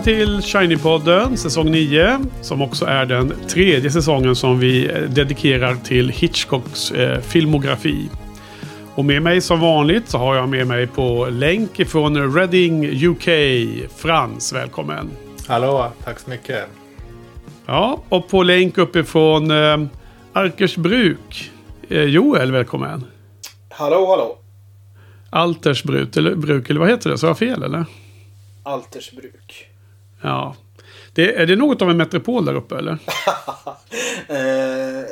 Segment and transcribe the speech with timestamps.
[0.00, 2.18] Välkomna till Shiny-podden säsong 9.
[2.40, 8.08] Som också är den tredje säsongen som vi eh, dedikerar till Hitchcocks eh, filmografi.
[8.94, 13.28] Och med mig som vanligt så har jag med mig på länk från Reading UK.
[13.96, 15.10] Frans, välkommen.
[15.48, 16.66] Hallå, tack så mycket.
[17.66, 19.86] Ja, och på länk uppifrån eh,
[20.32, 21.50] Arkersbruk.
[21.88, 23.04] Eh, Joel, välkommen.
[23.68, 24.38] Hallå, hallå.
[25.30, 27.18] Altersbruk, eller, bruk, eller vad heter det?
[27.18, 27.84] Så jag fel eller?
[28.62, 29.69] Altersbruk.
[30.22, 30.56] Ja.
[31.12, 32.92] Det, är det något av en metropol där uppe eller?
[34.28, 35.04] eh,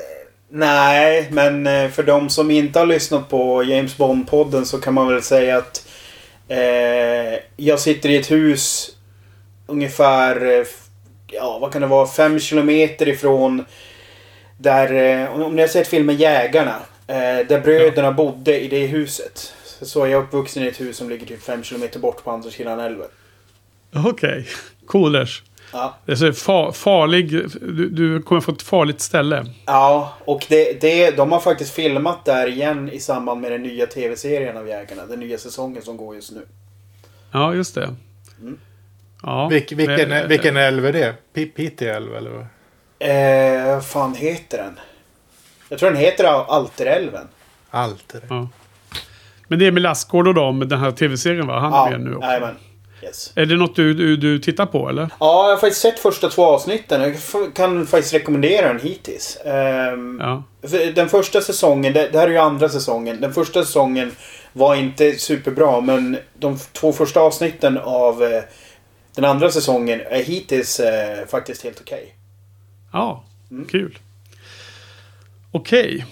[0.49, 5.09] nej, men eh, för de som inte har lyssnat på James Bond-podden så kan man
[5.09, 5.89] väl säga att
[6.49, 8.97] eh, jag sitter i ett hus
[9.67, 10.67] ungefär, eh,
[11.27, 13.65] ja vad kan det vara, fem kilometer ifrån
[14.59, 16.77] där, eh, om ni har sett filmen Jägarna,
[17.49, 18.13] där bröderna ja.
[18.13, 19.55] bodde i det huset.
[19.83, 22.51] Så är jag uppvuxen i ett hus som ligger typ fem kilometer bort på andra
[22.51, 23.07] sidan älven.
[23.95, 24.45] Okej, okay.
[24.89, 25.43] Coolers.
[25.73, 25.95] Ja.
[26.05, 29.47] Det är så far, farlig, du, du kommer få ett farligt ställe.
[29.67, 33.87] Ja, och det, det, de har faktiskt filmat där igen i samband med den nya
[33.87, 35.07] tv-serien av Jägarna.
[35.07, 36.47] Den nya säsongen som går just nu.
[37.33, 37.95] Ja, just det.
[38.41, 38.59] Mm.
[39.23, 41.83] Ja, Vilk, vilken, men, vilken älv är det?
[41.83, 42.47] Älv eller vad?
[42.99, 44.79] Eh, fan heter den?
[45.69, 47.29] Jag tror den heter Alterälven.
[47.71, 48.21] Alter.
[48.29, 48.49] Ja.
[49.49, 51.61] Men det är med Lassgård och dem, den här tv-serien va?
[51.61, 52.29] Han är med nu också.
[52.29, 52.55] Jajamän.
[53.03, 53.33] Yes.
[53.35, 55.03] Är det något du, du, du, tittar på eller?
[55.21, 57.01] Ja, jag har faktiskt sett första två avsnitten.
[57.01, 59.39] Jag kan faktiskt rekommendera den hittills.
[59.45, 60.43] Um, ja.
[60.95, 63.21] Den första säsongen, det, det, här är ju andra säsongen.
[63.21, 64.11] Den första säsongen
[64.53, 68.29] var inte superbra men de två första avsnitten av uh,
[69.15, 70.87] den andra säsongen är hittills uh,
[71.29, 71.99] faktiskt helt okej.
[71.99, 72.13] Okay.
[72.93, 73.65] Ja, mm.
[73.65, 73.99] kul.
[75.53, 76.07] Okej.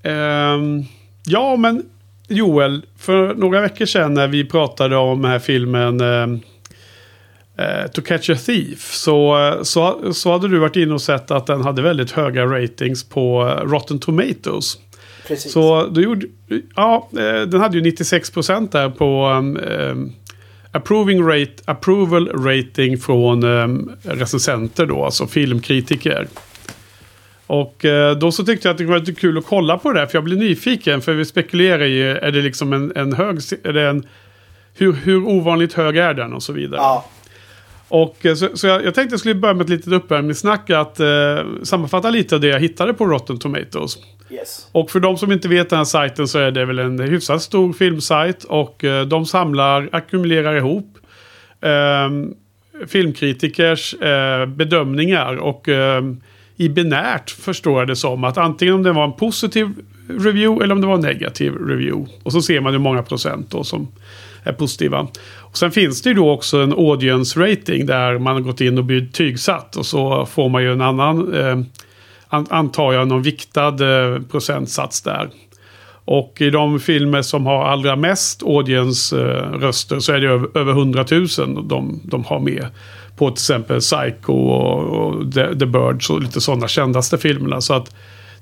[0.00, 0.12] Okay.
[0.12, 0.84] Um, ehm,
[1.24, 1.90] ja, men
[2.28, 6.22] Joel, för några veckor sedan när vi pratade om den här filmen eh,
[7.66, 11.46] eh, To Catch a Thief så, så, så hade du varit inne och sett att
[11.46, 14.78] den hade väldigt höga ratings på Rotten Tomatoes.
[15.28, 15.52] Precis.
[15.52, 16.26] Så du gjorde,
[16.76, 20.12] ja, eh, den hade ju 96% där på um,
[20.72, 26.28] approving rate, approval rating från um, recensenter då, alltså filmkritiker.
[27.52, 30.00] Och eh, då så tyckte jag att det var lite kul att kolla på det
[30.00, 30.06] där.
[30.06, 31.00] För jag blev nyfiken.
[31.02, 32.10] För vi spekulerar ju.
[32.10, 33.36] Är det liksom en, en hög...
[33.64, 34.06] Är det en,
[34.74, 36.80] hur, hur ovanligt hög är den och så vidare.
[36.80, 37.06] Ja.
[37.88, 40.70] Och eh, så, så jag, jag, tänkte jag skulle börja med ett litet uppvärmningssnack.
[40.70, 41.06] Att eh,
[41.62, 43.98] sammanfatta lite av det jag hittade på Rotten Tomatoes.
[44.30, 44.68] Yes.
[44.72, 47.42] Och för de som inte vet den här sajten så är det väl en hyfsat
[47.42, 48.44] stor filmsajt.
[48.44, 50.98] Och eh, de samlar, ackumulerar ihop
[51.60, 52.10] eh,
[52.86, 53.94] filmkritikers
[54.46, 55.36] bedömningar.
[55.36, 56.20] Och ehm,
[56.62, 58.24] i binärt förstår jag det som.
[58.24, 59.68] Att antingen om det var en positiv
[60.08, 62.12] review eller om det var en negativ review.
[62.22, 63.88] Och så ser man hur många procent då som
[64.42, 65.06] är positiva.
[65.38, 68.78] Och sen finns det ju då också en audience rating där man har gått in
[68.78, 71.58] och blivit tygsatt Och så får man ju en annan, eh,
[72.28, 75.30] antar jag, någon viktad eh, procentsats där.
[76.04, 80.72] Och i de filmer som har allra mest audience-röster eh, så är det över, över
[80.72, 82.66] 100 000 de, de har med
[83.16, 87.60] på till exempel Psycho och, och The, The Birds och lite sådana kändaste filmerna.
[87.60, 87.94] Så att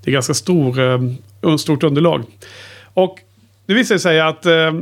[0.04, 2.24] det är ganska stor, eh, stort underlag.
[2.94, 3.18] Och
[3.66, 4.72] det visar sig att eh,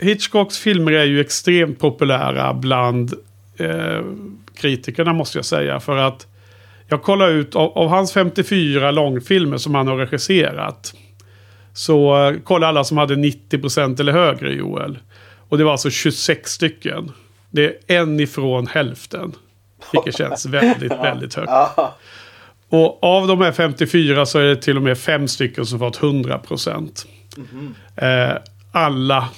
[0.00, 3.14] Hitchcocks filmer är ju extremt populära bland
[3.56, 4.00] eh,
[4.56, 5.80] kritikerna måste jag säga.
[5.80, 6.26] För att
[6.88, 10.94] jag kollar ut av, av hans 54 långfilmer som han har regisserat.
[11.74, 14.98] Så eh, kolla alla som hade 90% eller högre Joel.
[15.48, 17.12] Och det var alltså 26 stycken.
[17.56, 19.32] Det är en ifrån hälften.
[19.92, 21.50] Vilket känns väldigt, väldigt högt.
[22.68, 26.02] Och av de här 54 så är det till och med fem stycken som fått
[26.02, 27.06] 100 procent.
[27.36, 27.48] Mm
[27.96, 28.32] -hmm.
[28.32, 28.38] eh,
[28.72, 29.28] alla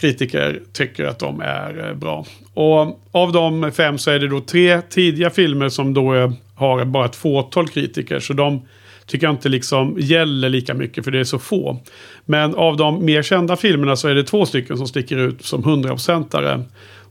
[0.00, 2.26] kritiker tycker att de är eh, bra.
[2.54, 7.04] Och av de fem så är det då tre tidiga filmer som då har bara
[7.04, 8.20] ett fåtal kritiker.
[8.20, 8.62] Så de
[9.06, 11.78] tycker jag inte liksom gäller lika mycket för det är så få.
[12.24, 15.64] Men av de mer kända filmerna så är det två stycken som sticker ut som
[15.64, 16.64] hundraprocentare.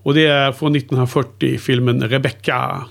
[0.04, 2.86] Och det är från 1940 filmen Rebecca.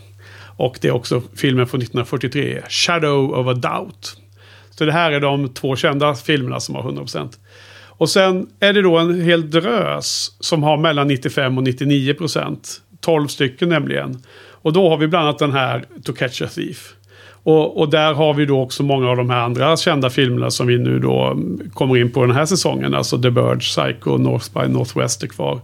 [0.56, 4.16] Och det är också filmen från 1943, Shadow of a Doubt.
[4.70, 7.28] Så det här är de två kända filmerna som har 100%.
[7.98, 12.80] Och sen är det då en hel drös som har mellan 95 och 99 procent.
[13.00, 14.22] 12 stycken nämligen.
[14.62, 16.94] Och då har vi bland annat den här To Catch a Thief.
[17.42, 20.66] Och, och, där har vi då också många av de här andra kända filmerna som
[20.66, 21.38] vi nu då
[21.72, 22.94] kommer in på den här säsongen.
[22.94, 25.60] Alltså The Bird, Psycho, North by Northwest är kvar.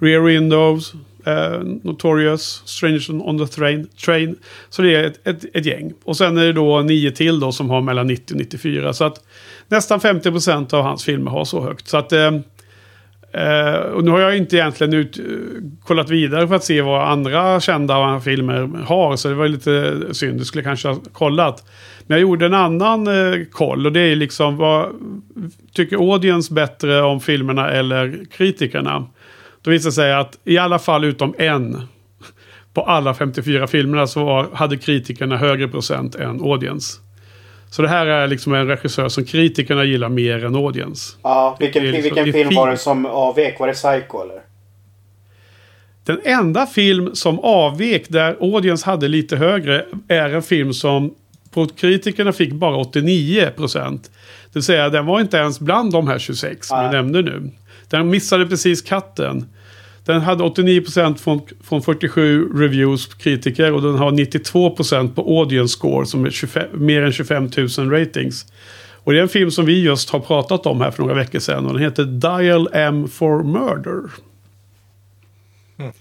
[0.00, 0.94] Rear Windows,
[1.26, 4.36] eh, Notorious, Strangers on the train, train.
[4.68, 5.92] Så det är ett, ett, ett, gäng.
[6.04, 8.92] Och sen är det då nio till då som har mellan 90 och 94.
[8.92, 9.24] Så att
[9.68, 11.88] nästan 50 procent av hans filmer har så högt.
[11.88, 12.12] Så att...
[12.12, 12.30] Eh,
[13.34, 15.24] Uh, och nu har jag inte egentligen ut, uh,
[15.84, 19.16] kollat vidare för att se vad andra kända filmer har.
[19.16, 20.38] Så det var lite synd.
[20.38, 21.64] det skulle kanske ha kollat.
[22.06, 23.86] Men jag gjorde en annan uh, koll.
[23.86, 24.88] Och det är liksom vad
[25.72, 29.06] tycker audience bättre om filmerna eller kritikerna?
[29.62, 31.88] Då visade det sig att i alla fall utom en
[32.74, 36.98] på alla 54 filmerna så var, hade kritikerna högre procent än audience.
[37.70, 41.16] Så det här är liksom en regissör som kritikerna gillar mer än audience.
[41.22, 43.60] Ja, vilken, liksom, vilken film var det som avvek?
[43.60, 44.40] Var det Psycho eller?
[46.04, 51.14] Den enda film som avvek där audience hade lite högre är en film som
[51.50, 54.02] på kritikerna fick bara 89 procent.
[54.44, 57.50] Det vill säga den var inte ens bland de här 26 som jag nämnde nu.
[57.90, 59.46] Den missade precis katten.
[60.04, 66.06] Den hade 89% från, från 47 reviews kritiker och den har 92% på audience score
[66.06, 68.46] som är 25, mer än 25 000 ratings.
[69.04, 71.38] Och det är en film som vi just har pratat om här för några veckor
[71.38, 74.10] sedan och den heter Dial M for Murder.
[75.78, 75.92] Mm.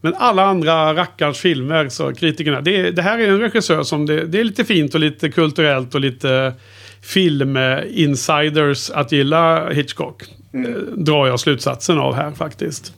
[0.00, 4.26] Men alla andra rackarns filmer, så kritikerna, det, det här är en regissör som det,
[4.26, 6.52] det, är lite fint och lite kulturellt och lite
[7.00, 10.24] film-insiders att gilla Hitchcock.
[10.52, 10.74] Mm.
[10.74, 12.92] Eh, drar jag slutsatsen av här faktiskt.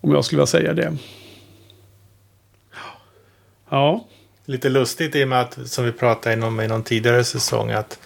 [0.00, 0.96] Om jag skulle vilja säga det.
[3.70, 4.04] Ja.
[4.44, 7.98] Lite lustigt i och med att, som vi pratade om i någon tidigare säsong, att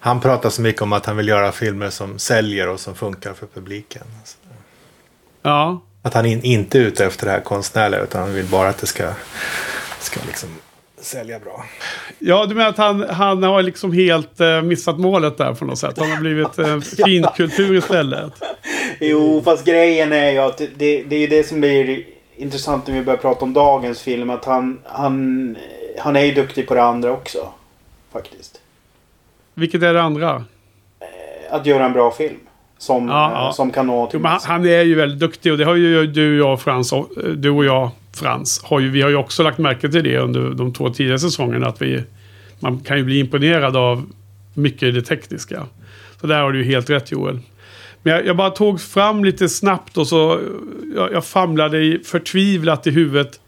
[0.00, 3.34] han pratar så mycket om att han vill göra filmer som säljer och som funkar
[3.34, 4.06] för publiken.
[5.42, 5.82] Ja.
[6.02, 8.78] Att han in, inte är ute efter det här konstnärliga utan han vill bara att
[8.78, 9.12] det ska,
[10.00, 10.48] ska liksom
[11.04, 11.64] sälja bra.
[12.18, 15.78] Ja, du menar att han, han har liksom helt uh, missat målet där på något
[15.78, 15.98] sätt.
[15.98, 18.32] Han har blivit uh, finkultur istället.
[19.00, 22.04] jo, fast grejen är ju att det, det är ju det som blir
[22.36, 24.30] intressant när vi börjar prata om dagens film.
[24.30, 25.56] Att han, han,
[25.98, 27.48] han är ju duktig på det andra också.
[28.12, 28.60] Faktiskt.
[29.54, 30.44] Vilket är det andra?
[31.00, 32.38] Eh, att göra en bra film.
[32.78, 33.52] Som, ja, ja.
[33.52, 36.42] som kan nå jo, han, han är ju väldigt duktig och det har ju du
[36.42, 36.94] och jag Frans,
[37.36, 40.50] du och jag Frans, har ju, vi har ju också lagt märke till det under
[40.50, 41.66] de två tidigare säsongerna.
[41.66, 42.02] Att vi,
[42.60, 44.06] man kan ju bli imponerad av
[44.54, 45.66] mycket i det tekniska.
[46.20, 47.38] Så där har du ju helt rätt Joel.
[48.02, 50.40] Men jag, jag bara tog fram lite snabbt och så
[50.96, 53.40] jag, jag famlade förtvivlat i huvudet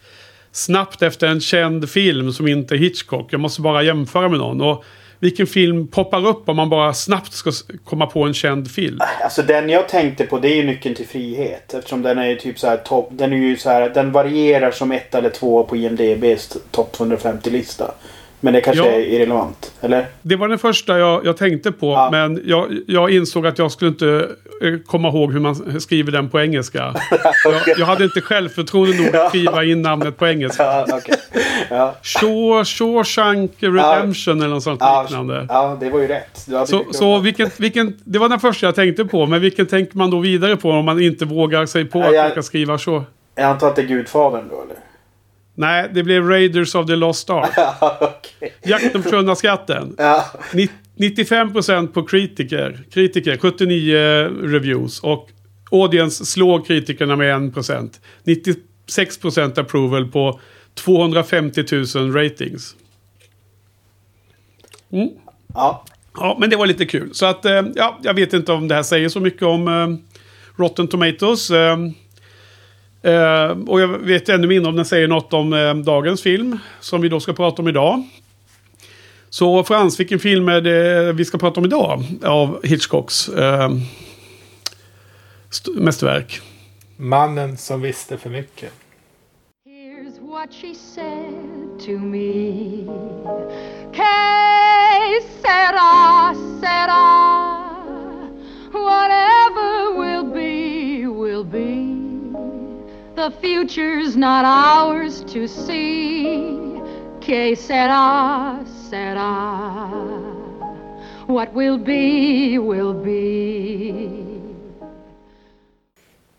[0.52, 3.32] snabbt efter en känd film som inte är Hitchcock.
[3.32, 4.60] Jag måste bara jämföra med någon.
[4.60, 4.84] Och
[5.20, 7.50] vilken film poppar upp om man bara snabbt ska
[7.84, 9.00] komma på en känd film?
[9.22, 11.74] Alltså den jag tänkte på det är ju Nyckeln till frihet.
[11.74, 13.08] Eftersom den är ju typ så här topp.
[13.12, 13.90] Den är ju så här.
[13.90, 17.94] Den varierar som ett eller två på IMDBs topp 250-lista.
[18.40, 18.90] Men det kanske ja.
[18.90, 20.06] är irrelevant, eller?
[20.22, 21.92] Det var den första jag, jag tänkte på.
[21.92, 22.08] Ja.
[22.10, 24.28] Men jag, jag, insåg att jag skulle inte
[24.62, 26.88] eh, komma ihåg hur man skriver den på engelska.
[26.90, 27.32] okay.
[27.66, 30.62] jag, jag, hade inte självförtroende nog att skriva in namnet på engelska.
[30.62, 31.16] ja, okay.
[31.70, 31.94] ja.
[32.02, 35.46] Shaw, Shawshank Redemption eller något sånt liknande.
[35.48, 36.48] Ja, det var ju rätt.
[36.66, 39.26] Så, så vilken, vilken, det var den första jag tänkte på.
[39.26, 42.44] Men vilken tänker man då vidare på om man inte vågar sig på att jag,
[42.44, 43.04] skriva så?
[43.34, 44.76] Jag antar att det är Gudfadern då, eller?
[45.58, 47.50] Nej, det blev Raiders of the Lost Ark.
[48.00, 48.50] okay.
[48.62, 49.94] Jakten på försvunna skatten.
[49.98, 50.25] ja.
[50.96, 52.84] 95% på kritiker.
[52.90, 53.96] Kritiker, 79
[54.42, 55.00] reviews.
[55.00, 55.28] Och
[55.70, 57.90] audience slår kritikerna med 1%.
[58.25, 60.40] 96% approval på
[60.75, 62.76] 250 000 ratings.
[64.92, 65.08] Mm.
[65.54, 65.84] Ja.
[66.14, 67.14] Ja, men det var lite kul.
[67.14, 69.96] Så att, eh, ja, jag vet inte om det här säger så mycket om uh,
[70.56, 71.50] Rotten Tomatoes.
[71.50, 71.56] Uh,
[73.06, 76.58] Uh, och jag vet ännu mindre om den säger något om uh, dagens film.
[76.80, 78.02] Som vi då ska prata om idag.
[79.28, 82.04] Så Frans, vilken film är det vi ska prata om idag?
[82.25, 83.70] Av Hitchcocks uh,
[85.75, 86.40] mästerverk.
[86.96, 88.72] Mannen som visste för mycket.
[89.66, 92.86] Here's what she said to me
[93.92, 97.26] Que sera, sera
[98.72, 99.75] Whatever
[103.16, 106.58] The future's not ours to see.
[107.20, 108.58] Que sera,
[108.90, 109.90] sera.
[111.26, 114.08] What will be, will be.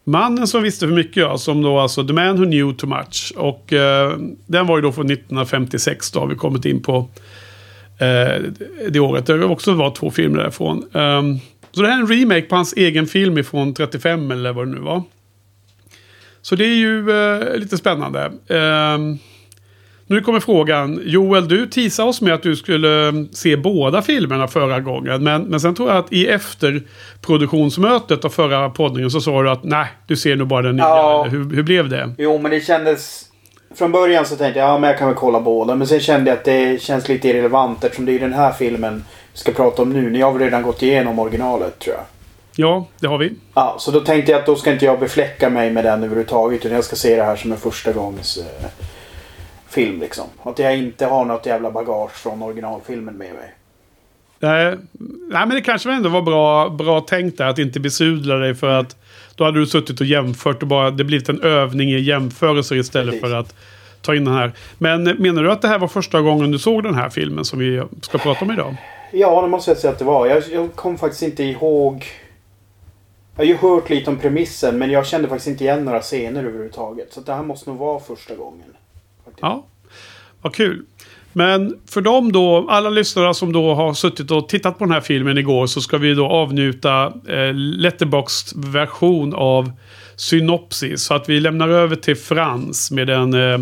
[0.03, 3.34] Mannen som visste för mycket, ja, som då alltså The Man Who Knew Too Much.
[3.36, 7.07] Och eh, den var ju då från 1956 då, har vi kommit in på.
[8.00, 8.41] eh,
[8.89, 9.25] det året.
[9.25, 10.77] Det var också var två filmer därifrån.
[10.91, 11.39] Um,
[11.72, 14.72] så det här är en remake på hans egen film ifrån 35 eller vad det
[14.72, 15.03] nu var.
[16.50, 18.32] Så det är ju eh, lite spännande.
[18.48, 19.20] Um,
[20.08, 21.01] nu kommer frågan.
[21.06, 25.24] Joel, du teasade oss med att du skulle se båda filmerna förra gången.
[25.24, 29.63] Men, men sen tror jag att i efterproduktionsmötet av förra poddningen så sa du att
[29.63, 30.86] nej, du ser nog bara den nya.
[30.86, 31.27] Ja.
[31.32, 32.13] Hur, hur blev det?
[32.18, 33.24] Jo, men det kändes...
[33.75, 35.75] Från början så tänkte jag ja, men jag kan väl kolla båda.
[35.75, 39.04] Men sen kände jag att det känns lite irrelevant eftersom det är den här filmen
[39.34, 40.10] vi ska prata om nu.
[40.10, 42.04] Ni har väl redan gått igenom originalet tror jag.
[42.59, 43.33] Ja, det har vi.
[43.53, 46.65] Ja, så då tänkte jag att då ska inte jag befläcka mig med den överhuvudtaget.
[46.65, 48.69] Utan jag ska se det här som en första gångs eh,
[49.69, 50.25] film liksom.
[50.43, 53.53] Att jag inte har något jävla bagage från originalfilmen med mig.
[54.39, 54.75] Nej,
[55.29, 58.69] nej, men det kanske ändå var bra, bra tänkt där att inte besudla dig för
[58.69, 58.95] att
[59.35, 63.13] då hade du suttit och jämfört och bara det blivit en övning i jämförelser istället
[63.13, 63.21] Precis.
[63.21, 63.55] för att
[64.01, 64.51] ta in den här.
[64.77, 67.59] Men menar du att det här var första gången du såg den här filmen som
[67.59, 68.75] vi ska prata om idag?
[69.11, 70.27] Ja, det måste jag säga att det var.
[70.27, 72.05] Jag, jag kom faktiskt inte ihåg...
[73.38, 76.44] Jag har ju hört lite om premissen men jag kände faktiskt inte igen några scener
[76.44, 77.13] överhuvudtaget.
[77.13, 78.67] Så det här måste nog vara första gången.
[79.25, 79.41] Faktiskt.
[79.41, 79.65] Ja,
[80.41, 80.86] vad kul.
[81.34, 85.01] Men för dem då, alla lyssnare som då har suttit och tittat på den här
[85.01, 89.72] filmen igår så ska vi då avnjuta eh, Letterboxd version av
[90.15, 91.01] synopsis.
[91.01, 93.60] Så att vi lämnar över till Frans med den eh,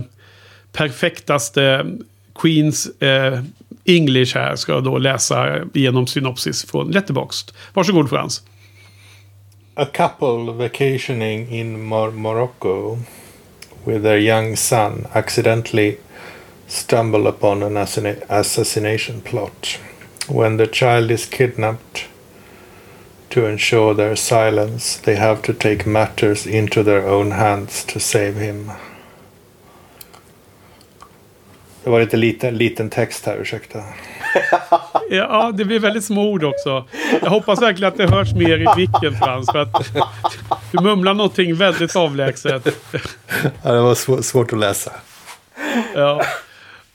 [0.72, 1.86] perfektaste
[2.36, 3.40] Queens eh,
[3.86, 4.56] English här.
[4.56, 7.52] Ska då läsa igenom synopsis från Letterboxd.
[7.74, 8.44] Varsågod Frans.
[9.78, 13.00] A couple vacationing in Mor- Morocco
[13.84, 15.98] with their young son accidentally
[16.66, 19.78] stumble upon an assassi- assassination plot.
[20.30, 22.06] When the child is kidnapped,
[23.32, 28.38] to ensure their silence, they have to take matters into their own hands to save
[28.38, 28.72] him.
[31.86, 33.84] Det var lite liten, liten text här, ursäkta.
[35.10, 36.86] Ja, det blir väldigt små ord också.
[37.22, 39.52] Jag hoppas verkligen att det hörs mer i micken Frans.
[39.52, 39.94] För att
[40.72, 42.68] du mumlar någonting väldigt avlägset.
[43.64, 44.92] Ja, det var sv- svårt att läsa.
[45.96, 46.22] Ja.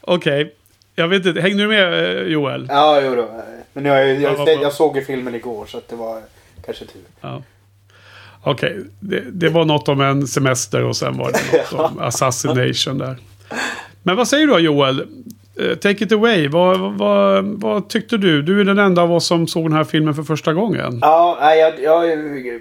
[0.01, 0.55] Okej.
[0.95, 2.67] Jag vet inte, hängde du med eh, Joel?
[2.69, 3.43] Ja, jo då.
[3.73, 6.23] Men jag, jag, jag, jag såg ju filmen igår så att det var
[6.67, 7.03] kanske tur.
[7.21, 7.43] Ja.
[8.43, 12.99] Okej, det, det var något om en semester och sen var det något om assassination
[12.99, 13.17] där.
[14.03, 15.01] Men vad säger du då Joel?
[15.61, 16.49] Eh, take it away.
[16.49, 18.43] Vad, vad, vad tyckte du?
[18.43, 20.99] Du är den enda av oss som såg den här filmen för första gången.
[21.03, 22.61] Ja, jag, jag är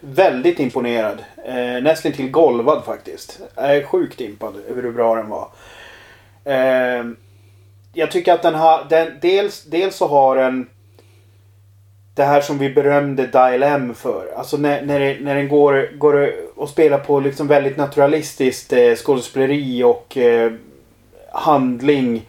[0.00, 1.18] väldigt imponerad.
[1.46, 3.40] Eh, nästan till golvad faktiskt.
[3.54, 5.48] Jag är sjukt impad över hur bra den var.
[6.44, 7.04] Eh,
[7.92, 8.86] jag tycker att den har...
[8.90, 10.66] Den, dels, dels så har den
[12.14, 14.26] det här som vi berömde Dial M för.
[14.36, 18.94] Alltså när, när, det, när den går, går och spelar på liksom väldigt naturalistiskt eh,
[18.94, 20.52] skådespeleri och eh,
[21.32, 22.22] handling.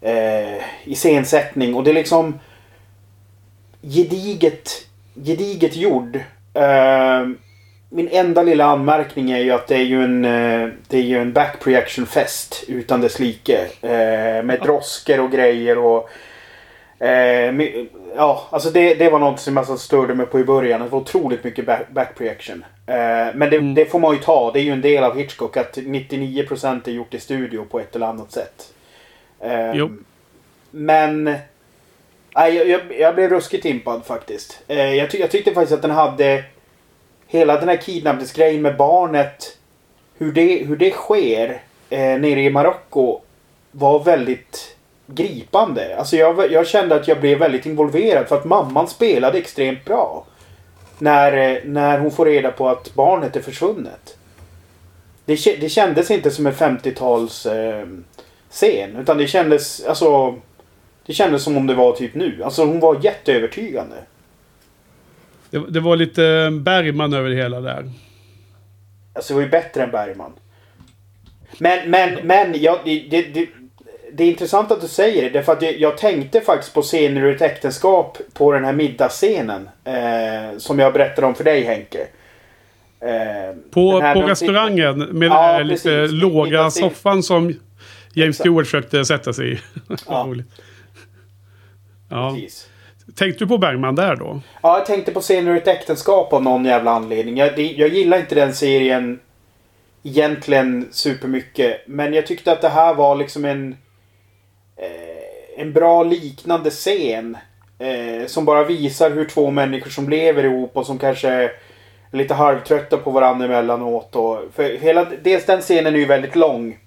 [0.00, 1.74] Eh, iscensättning.
[1.74, 2.38] Och det är liksom
[3.82, 6.16] gediget, gediget gjord.
[6.54, 7.28] Eh,
[7.88, 11.18] min enda lilla anmärkning är ju att det är ju en, eh, det är ju
[11.18, 13.66] en back projection fest utan dess like.
[13.82, 16.10] Eh, med drosker och grejer och
[17.00, 17.76] Eh,
[18.16, 20.80] ja, alltså det, det var något som jag störde mig på i början.
[20.80, 22.64] Det var otroligt mycket back, back projection.
[22.86, 22.94] Eh,
[23.34, 23.74] men det, Mm.
[23.74, 24.50] det får man ju ta.
[24.52, 27.96] Det är ju en del av Hitchcock att 99% är gjort i studio på ett
[27.96, 28.72] eller annat sätt.
[29.40, 29.90] Eh, Jo.
[30.70, 31.24] Men...
[32.34, 34.62] Nej, jag, jag, jag blev ruskigt impad faktiskt.
[34.68, 36.44] Eh, jag, ty, jag tyckte faktiskt att den hade...
[37.26, 39.56] Hela den här kidnappningsgrejen med barnet.
[40.18, 43.20] Hur det, hur det sker eh, nere i Marocko
[43.70, 44.76] var väldigt
[45.14, 45.96] gripande.
[45.98, 50.26] Alltså jag, jag kände att jag blev väldigt involverad för att mamman spelade extremt bra.
[50.98, 54.16] När, eh, när hon får reda på att barnet är försvunnet.
[55.24, 57.86] Det, det kändes inte som en 50-tals eh,
[58.50, 58.96] scen.
[58.96, 60.34] Utan det kändes, alltså...
[61.06, 62.42] Det kändes som om det var typ nu.
[62.44, 63.96] Alltså hon var jätteövertygande.
[65.50, 67.90] Det, det var lite Bergman över det hela där.
[69.12, 70.32] Alltså det var ju bättre än Bergman.
[71.58, 72.54] Men, men, men.
[72.62, 73.48] Ja, det, det,
[74.12, 75.28] det, är intressant att du säger det.
[75.30, 79.68] Därför att jag, jag tänkte faktiskt på scener ur ett äktenskap på den här middagsscenen.
[79.84, 81.98] Eh, som jag berättade om för dig Henke.
[83.00, 86.22] Eh, På, här- på restaurangen med Ja, den här lite precis.
[86.22, 86.82] låga Middagsscen.
[86.90, 87.42] soffan som
[88.14, 88.36] James Exakt.
[88.40, 89.58] Stewart försökte sätta sig i.
[90.08, 90.26] Ja.
[92.12, 92.30] Ja.
[92.34, 92.66] Precis.
[93.16, 94.40] Tänkte du på Bergman där då?
[94.62, 97.36] Ja, jag tänkte på scener ur ett äktenskap av någon jävla anledning.
[97.36, 99.20] Jag, det, jag gillar inte den serien
[100.02, 101.80] egentligen supermycket.
[101.86, 103.76] Men jag tyckte att det här var liksom en...
[104.80, 107.36] Eh, en bra liknande scen.
[107.78, 111.52] Eh, som bara visar hur två människor som lever ihop och som kanske är
[112.12, 114.16] lite halvtrötta på varandra emellanåt.
[114.16, 116.78] Och, för hela, dels den scenen är ju väldigt lång.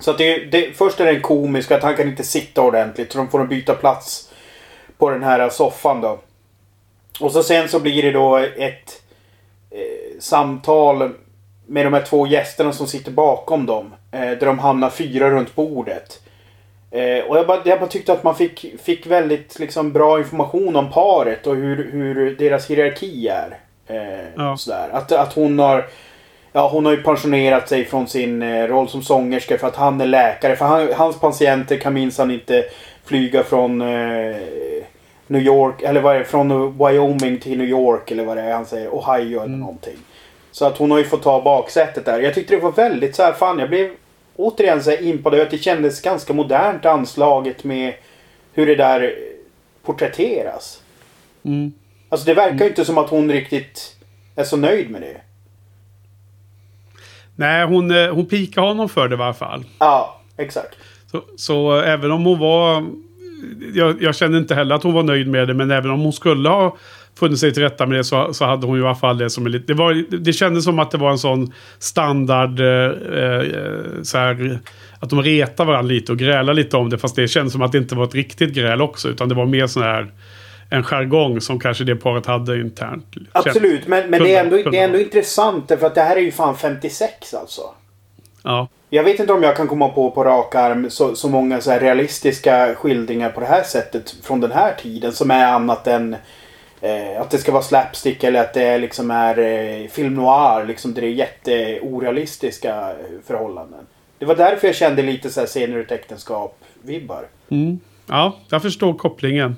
[0.00, 3.12] Så att det, det, först är den komisk att han kan inte sitta ordentligt.
[3.12, 4.32] Så de får byta plats
[4.98, 6.18] på den här soffan då.
[7.20, 9.02] Och så sen så blir det då ett
[9.70, 11.10] eh, samtal
[11.66, 13.94] med de här två gästerna som sitter bakom dem.
[14.12, 16.20] Eh, där de hamnar fyra runt bordet.
[16.94, 20.76] Eh, och jag bara, jag bara tyckte att man fick, fick väldigt liksom, bra information
[20.76, 23.58] om paret och hur, hur deras hierarki är.
[23.86, 24.56] Eh, ja.
[24.56, 24.88] sådär.
[24.92, 25.86] Att, att hon har
[26.56, 30.00] Ja, hon har ju pensionerat sig från sin eh, roll som sångerska för att han
[30.00, 30.56] är läkare.
[30.56, 32.64] För han, hans patienter kan minsann inte
[33.04, 34.36] flyga från eh,
[35.26, 38.52] New York, eller vad är det, från Wyoming till New York eller vad det är
[38.52, 39.60] han säger, Ohio eller mm.
[39.60, 39.96] någonting.
[40.50, 42.20] Så att hon har ju fått ta baksätet där.
[42.20, 43.90] Jag tyckte det var väldigt så här, fan jag blev
[44.36, 47.94] återigen så här impad att det kändes ganska modernt anslaget med
[48.52, 49.14] hur det där
[49.84, 50.82] porträtteras.
[51.42, 51.72] Mm.
[52.08, 52.68] Alltså det verkar ju mm.
[52.68, 53.96] inte som att hon riktigt
[54.36, 55.20] är så nöjd med det.
[57.36, 59.64] Nej, hon, eh, hon pikade honom för det i alla fall.
[59.78, 60.76] Ja, exakt.
[61.10, 62.86] Så, så även om hon var...
[63.74, 66.12] Jag, jag kände inte heller att hon var nöjd med det, men även om hon
[66.12, 66.76] skulle ha
[67.18, 69.30] funnit sig till rätta med det så, så hade hon ju i alla fall det
[69.30, 69.66] som en lite...
[69.66, 72.60] Det, var, det kändes som att det var en sån standard...
[72.60, 72.90] Eh,
[73.20, 73.42] eh,
[74.02, 74.58] så här,
[75.00, 76.98] att de retar varandra lite och grälar lite om det.
[76.98, 79.08] Fast det kändes som att det inte var ett riktigt gräl också.
[79.08, 80.12] Utan det var mer sån här
[80.70, 83.06] en jargong som kanske det paret hade internt.
[83.32, 86.20] Absolut, men, men det, är ändå, det är ändå intressant för att det här är
[86.20, 87.62] ju fan 56 alltså.
[88.42, 88.68] Ja.
[88.90, 91.70] Jag vet inte om jag kan komma på på rak arm så, så många så
[91.70, 96.16] realistiska skildringar på det här sättet från den här tiden som är annat än
[96.84, 100.66] eh, att det ska vara slapstick eller att det liksom är eh, film noir.
[100.66, 102.92] Liksom, där det är jätteorealistiska
[103.26, 103.86] förhållanden.
[104.18, 107.24] Det var därför jag kände lite så här scener ur äktenskap-vibbar.
[107.48, 107.80] Mm.
[108.06, 109.56] Ja, jag förstår kopplingen.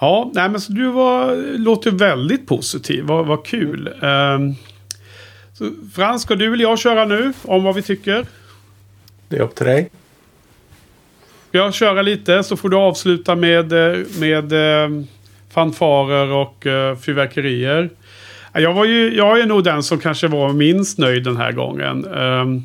[0.00, 3.04] Ja, nej, men så du var, låter väldigt positiv.
[3.04, 3.88] Vad, vad kul.
[3.88, 4.54] Um,
[5.54, 8.26] så Frans, ska du eller jag köra nu om vad vi tycker?
[9.28, 9.90] Det är upp till dig.
[11.50, 13.72] Jag köra lite så får du avsluta med,
[14.18, 15.04] med uh,
[15.52, 17.90] fanfarer och uh, fyrverkerier.
[18.52, 22.06] Jag, var ju, jag är nog den som kanske var minst nöjd den här gången.
[22.06, 22.64] Um,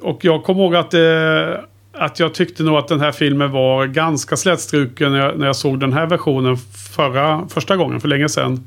[0.00, 3.86] och jag kommer ihåg att uh, att jag tyckte nog att den här filmen var
[3.86, 6.56] ganska slätstruken när jag, när jag såg den här versionen
[6.96, 8.66] förra, första gången för länge sedan.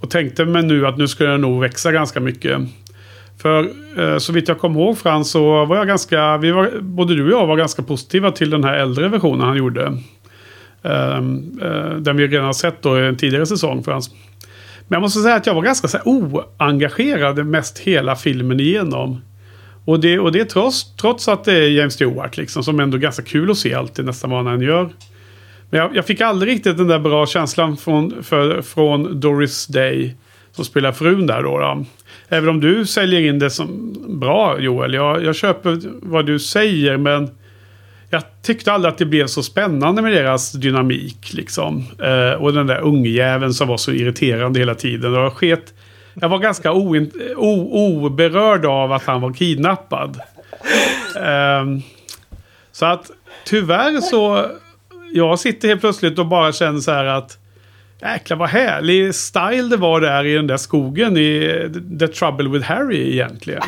[0.00, 2.60] Och tänkte mig nu att nu skulle den nog växa ganska mycket.
[3.42, 7.14] För eh, så vitt jag kommer ihåg Frans så var jag ganska, vi var, både
[7.14, 9.98] du och jag var ganska positiva till den här äldre versionen han gjorde.
[10.84, 14.10] Ehm, eh, den vi redan har sett då i en tidigare säsong Frans.
[14.88, 19.20] Men jag måste säga att jag var ganska så här, oengagerad mest hela filmen igenom.
[19.84, 23.00] Och det, och det trots, trots att det är James Stewart liksom, som ändå är
[23.00, 24.90] ganska kul att se alltid nästan vad han gör.
[25.70, 30.14] Men jag, jag, fick aldrig riktigt den där bra känslan från, för, från Doris Day.
[30.52, 31.84] Som spelar frun där då, då.
[32.28, 34.94] Även om du säljer in det som bra Joel.
[34.94, 37.30] Jag, jag köper vad du säger men
[38.14, 41.32] jag tyckte aldrig att det blev så spännande med deras dynamik.
[41.32, 41.84] Liksom.
[42.02, 45.12] Eh, och den där ungjäveln som var så irriterande hela tiden.
[45.12, 45.74] Det var sket
[46.14, 50.20] jag var ganska oberörd av att han var kidnappad.
[51.16, 51.64] Eh,
[52.72, 53.10] så att
[53.44, 54.46] tyvärr så...
[55.12, 57.38] Jag sitter helt plötsligt och bara känner så här att...
[58.02, 62.64] Jäklar vad härlig style det var där i den där skogen i The Trouble with
[62.64, 63.62] Harry egentligen.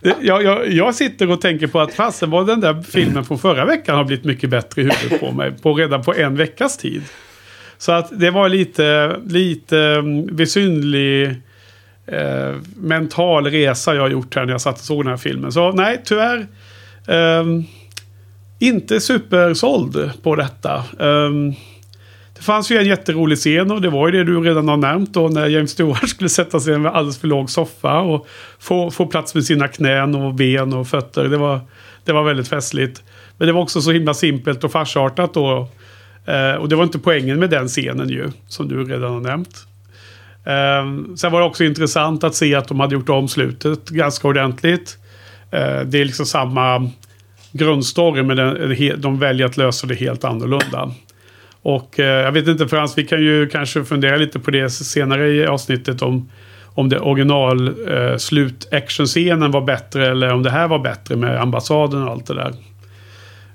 [0.20, 3.64] jag, jag, jag, sitter och tänker på att fasen var den där filmen från förra
[3.64, 5.52] veckan har blivit mycket bättre i huvudet på mig.
[5.62, 7.02] På redan på en veckas tid.
[7.78, 11.26] Så att det var lite, lite mm, besynlig
[12.06, 15.52] eh, mental resa jag gjort här när jag satt och såg den här filmen.
[15.52, 16.46] Så nej, tyvärr.
[17.06, 17.44] Eh,
[18.58, 20.74] inte supersåld på detta.
[21.00, 21.30] Eh,
[22.44, 25.28] fanns ju en jätterolig scen och det var ju det du redan har nämnt då
[25.28, 28.26] när James Stewart skulle sätta sig i en alldeles för låg soffa och
[28.58, 31.24] få, få plats med sina knän och ben och fötter.
[31.24, 31.60] Det var,
[32.04, 33.02] det var väldigt festligt.
[33.38, 35.68] Men det var också så himla simpelt och farsartat då.
[36.26, 39.66] Eh, och det var inte poängen med den scenen ju, som du redan har nämnt.
[40.44, 44.28] Eh, sen var det också intressant att se att de hade gjort om slutet ganska
[44.28, 44.98] ordentligt.
[45.50, 46.90] Eh, det är liksom samma
[47.52, 50.90] grundstory men den, de väljer att lösa det helt annorlunda.
[51.64, 55.28] Och eh, jag vet inte Frans, vi kan ju kanske fundera lite på det senare
[55.28, 56.28] i avsnittet om
[56.74, 61.40] om det original eh, slut actionscenen var bättre eller om det här var bättre med
[61.40, 62.54] ambassaden och allt det där.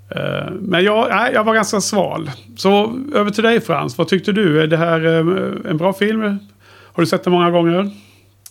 [0.09, 2.31] Eh, men jag, nej, jag var ganska sval.
[2.57, 3.97] Så över till dig Frans.
[3.97, 4.61] Vad tyckte du?
[4.61, 6.21] Är det här eh, en bra film?
[6.93, 7.91] Har du sett den många gånger?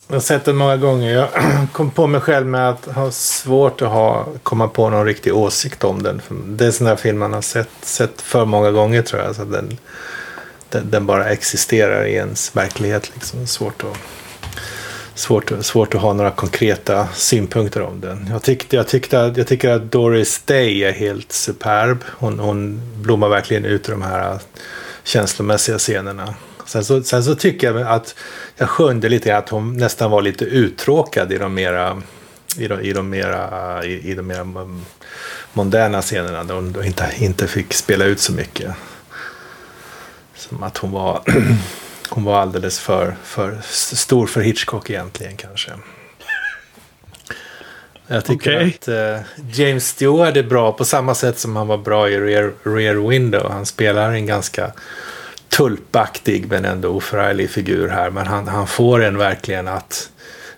[0.08, 1.12] Jag har sett den många gånger.
[1.12, 1.28] Jag
[1.72, 5.84] kom på mig själv med att ha svårt att ha, komma på någon riktig åsikt
[5.84, 6.22] om den.
[6.46, 9.36] Det är en sån där film man har sett, sett för många gånger tror jag.
[9.36, 9.78] Så den,
[10.68, 13.10] den, den bara existerar i ens verklighet.
[13.14, 13.46] Liksom.
[13.46, 13.98] Svårt att
[15.14, 18.26] svårt, svårt att ha några konkreta synpunkter om den.
[18.30, 22.04] Jag, tyckte, jag, tyckte att, jag tycker att Doris Day är helt superb.
[22.06, 24.38] Hon, hon blommar verkligen ut i de här äh,
[25.04, 26.34] känslomässiga scenerna.
[26.68, 28.14] Sen så, sen så tycker jag att
[28.56, 32.02] jag skönjde lite att hon nästan var lite uttråkad i de mera
[32.56, 34.46] i de, i de mera, i, i de mera
[35.52, 38.72] mondäna scenerna där hon inte, inte fick spela ut så mycket.
[40.34, 41.22] Som att hon var,
[42.08, 43.58] hon var alldeles för, för
[43.94, 45.70] stor för Hitchcock egentligen kanske.
[48.06, 48.74] Jag tycker okay.
[48.80, 52.52] att uh, James Stewart är bra på samma sätt som han var bra i Rear,
[52.62, 53.50] Rear Window.
[53.50, 54.72] Han spelar en ganska
[55.48, 58.10] tulpaktig men ändå oförarglig figur här.
[58.10, 60.10] Men han, han får en verkligen att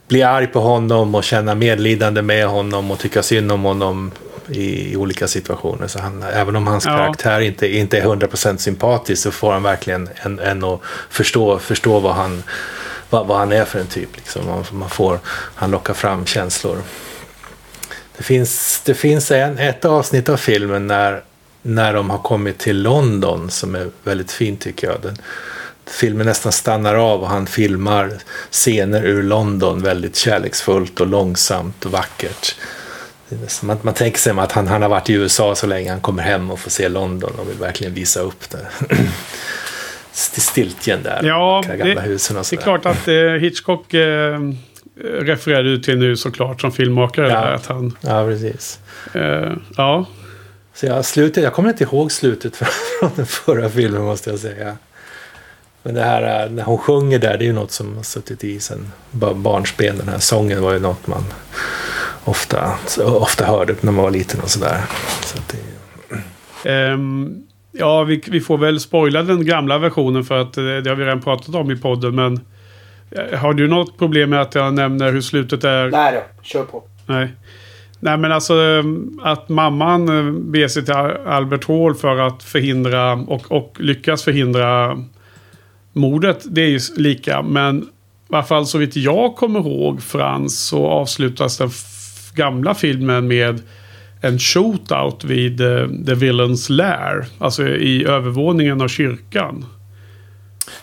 [0.08, 4.12] bli arg på honom och känna medlidande med honom och tycka synd om honom
[4.48, 5.86] i, i olika situationer.
[5.86, 6.96] Så han, även om hans ja.
[6.96, 12.00] karaktär inte, inte är 100% sympatisk så får han verkligen en, en att förstå, förstå
[12.00, 12.42] vad, han,
[13.10, 14.16] vad, vad han är för en typ.
[14.16, 14.46] Liksom.
[14.46, 15.18] Man, man får,
[15.54, 16.78] han lockar fram känslor.
[18.16, 21.22] Det finns, det finns en, ett avsnitt av filmen när,
[21.62, 24.96] när de har kommit till London som är väldigt fint tycker jag.
[25.02, 25.16] Den,
[25.90, 28.12] filmen nästan stannar av och han filmar
[28.50, 32.56] scener ur London väldigt kärleksfullt och långsamt och vackert.
[33.62, 36.22] Man, man tänker sig att han, han har varit i USA så länge, han kommer
[36.22, 38.66] hem och får se London och vill verkligen visa upp det.
[40.12, 42.62] Stiltjen där, ja, de gamla det, husen och sådär.
[42.62, 44.40] Det är klart att eh, Hitchcock eh,
[45.20, 47.28] refererar du till nu såklart som filmmakare.
[47.28, 48.78] Ja, att han, ja precis.
[49.14, 50.06] Eh, ja.
[50.80, 52.56] Så jag, slutet, jag kommer inte ihåg slutet
[53.00, 54.76] från den förra filmen måste jag säga.
[55.82, 58.60] Men det här när hon sjunger där, det är ju något som har suttit i
[58.60, 58.92] sen
[59.34, 59.98] barnsben.
[59.98, 61.24] Den här sången var ju något man
[62.24, 64.80] ofta, ofta hörde när man var liten och sådär.
[65.22, 65.38] Så
[66.62, 66.92] det...
[66.92, 70.96] um, ja, vi, vi, får väl spoila den gamla versionen för att eh, det har
[70.96, 72.14] vi redan pratat om i podden.
[72.14, 72.40] Men
[73.10, 75.90] eh, har du något problem med att jag nämner hur slutet är?
[75.90, 76.82] Nej då, kör på.
[77.06, 77.28] Nej.
[78.00, 78.54] Nej men alltså
[79.22, 84.98] att mamman eh, beger sig till Albert Hall för att förhindra och, och lyckas förhindra
[85.92, 86.44] mordet.
[86.44, 87.42] Det är ju lika.
[87.42, 91.70] Men i alla fall så vitt jag kommer ihåg Frans så avslutas den
[92.34, 93.62] gamla filmen med
[94.20, 97.26] en shootout vid uh, The Villains Lair.
[97.38, 99.66] Alltså i övervåningen av kyrkan.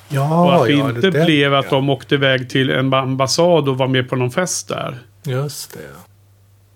[0.09, 1.71] Ja, och att det ja, inte det, blev att ja.
[1.71, 4.97] de åkte iväg till en ambassad och var med på någon fest där.
[5.23, 5.79] Just det.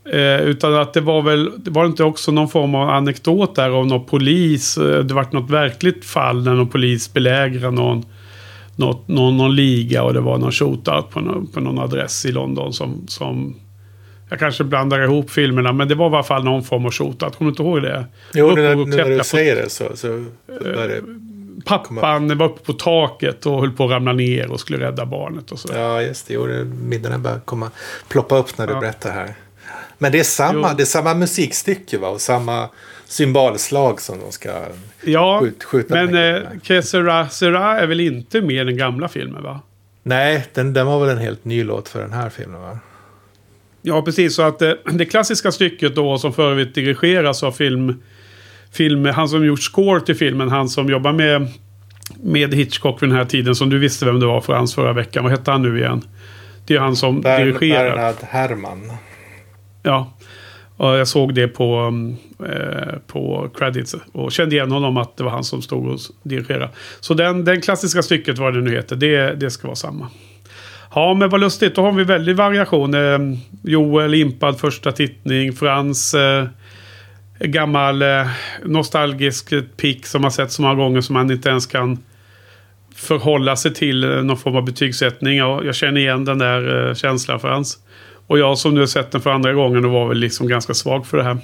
[0.05, 3.71] Eh, utan att det var väl, det var inte också någon form av anekdot där
[3.71, 4.77] om någon polis.
[4.77, 8.05] Eh, det var något verkligt fall när någon polis belägrade någon,
[8.75, 12.31] något, någon, någon liga och det var någon shootout på någon, på någon adress i
[12.31, 13.55] London som, som
[14.29, 17.37] jag kanske blandar ihop filmerna, men det var i alla fall någon form av shootout.
[17.37, 18.05] Kommer du inte ihåg det?
[18.33, 19.85] Jo, när, när du säger det så.
[19.95, 21.01] så det
[21.65, 25.51] pappan var uppe på taket och höll på att ramla ner och skulle rädda barnet
[25.51, 25.69] och så.
[25.73, 26.33] Ja, just det.
[26.33, 27.71] Jo, middagarna börjar komma,
[28.07, 28.79] ploppa upp när du ja.
[28.79, 29.35] berättar här.
[30.01, 32.07] Men det är samma, det är samma musikstycke va?
[32.07, 32.69] Och samma
[33.05, 34.49] symbolslag som de ska
[35.01, 39.07] ja, skjuta, skjuta men eh, Que Sera, Sera är väl inte med i den gamla
[39.07, 39.59] filmen va?
[40.03, 42.79] Nej, den, den var väl en helt ny låt för den här filmen va?
[43.81, 44.35] Ja, precis.
[44.35, 48.01] Så att det, eh, det klassiska stycket då som för övrigt dirigeras av film,
[48.71, 49.05] film...
[49.05, 51.47] Han som gjort score till filmen, han som jobbar med,
[52.23, 53.55] med Hitchcock vid den här tiden.
[53.55, 55.23] Som du visste vem det var för hans förra veckan.
[55.23, 56.01] Vad hette han nu igen?
[56.67, 57.95] Det är han som Bern, dirigerar.
[57.95, 58.91] Bernhard Herrmann.
[59.83, 60.13] Ja.
[60.77, 62.15] Och jag såg det på, mm,
[62.49, 66.69] eh, på credits och kände igen honom att det var han som stod och dirigerade.
[66.99, 70.07] Så den, den klassiska stycket, vad det nu heter, det, det ska vara samma.
[70.95, 71.75] Ja, men vad lustigt.
[71.75, 72.93] Då har vi väldigt variation.
[72.93, 73.19] Eh,
[73.63, 75.53] Joel impad första tittning.
[75.53, 76.45] Frans eh,
[77.39, 78.27] gammal eh,
[78.65, 82.03] nostalgisk pick som har sett så många gånger som man inte ens kan
[82.95, 85.37] förhålla sig till eh, någon form av betygssättning.
[85.37, 87.77] Ja, jag känner igen den där eh, känslan Frans.
[88.31, 90.73] Och jag som nu har sett den för andra gången och var väl liksom ganska
[90.73, 91.37] svag för det här.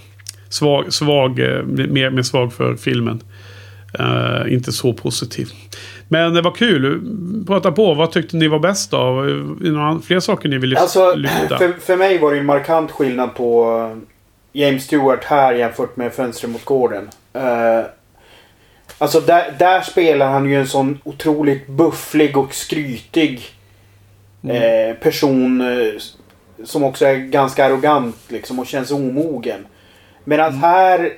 [0.50, 3.24] Svag, svag eh, mer, mer svag för filmen.
[4.00, 5.50] Uh, inte så positiv.
[6.08, 7.02] Men det var kul.
[7.48, 7.94] Prata på.
[7.94, 9.26] Vad tyckte ni var bäst av?
[9.62, 11.58] Några fler saker ni vill alltså, lyfta?
[11.58, 14.02] För, för mig var det en markant skillnad på
[14.54, 17.10] James Stewart här jämfört med Fönster mot gården.
[17.36, 17.86] Uh,
[18.98, 23.42] alltså där, där spelar han ju en sån otroligt bufflig och skrytig
[24.44, 24.90] mm.
[24.90, 25.62] uh, person.
[26.64, 29.68] Som också är ganska arrogant liksom och känns omogen.
[30.24, 30.62] Medan mm.
[30.62, 31.14] här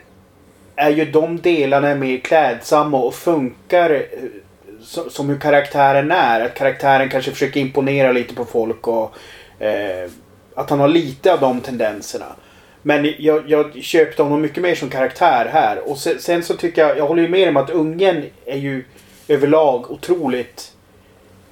[0.75, 4.01] är ju de delarna mer klädsamma och funkar eh,
[5.09, 6.45] som hur karaktären är.
[6.45, 9.15] Att karaktären kanske försöker imponera lite på folk och
[9.63, 10.09] eh,
[10.55, 12.25] att han har lite av de tendenserna.
[12.81, 15.89] Men jag, jag köpte honom mycket mer som karaktär här.
[15.89, 18.83] Och sen, sen, så tycker jag, jag håller ju med om att ungen är ju
[19.27, 20.71] överlag otroligt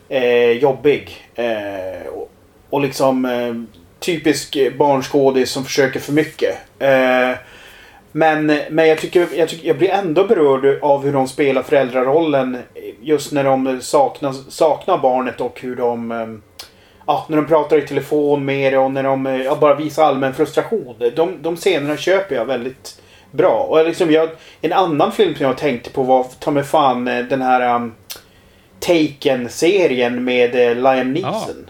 [0.09, 1.27] eh, jobbig.
[1.35, 2.31] Eh, och,
[2.69, 3.53] och liksom eh,
[3.99, 6.55] typisk barnskådis som försöker för mycket.
[6.79, 7.37] Eh,
[8.11, 12.57] men men jag, tycker, jag, tycker, jag blir ändå berörd av hur de spelar föräldrarollen.
[13.01, 16.11] Just när de saknar, saknar barnet och hur de...
[16.11, 16.27] Eh,
[17.07, 20.33] ja, när de pratar i telefon med det och när de ja, bara visar allmän
[20.33, 20.95] frustration.
[21.15, 23.01] De, de scenerna köper jag väldigt
[23.31, 23.67] bra.
[23.69, 24.29] Och liksom jag,
[24.61, 27.95] en annan film som jag tänkte på var ta mig fan den här um,
[28.79, 31.69] Taken-serien med uh, Liam Neeson.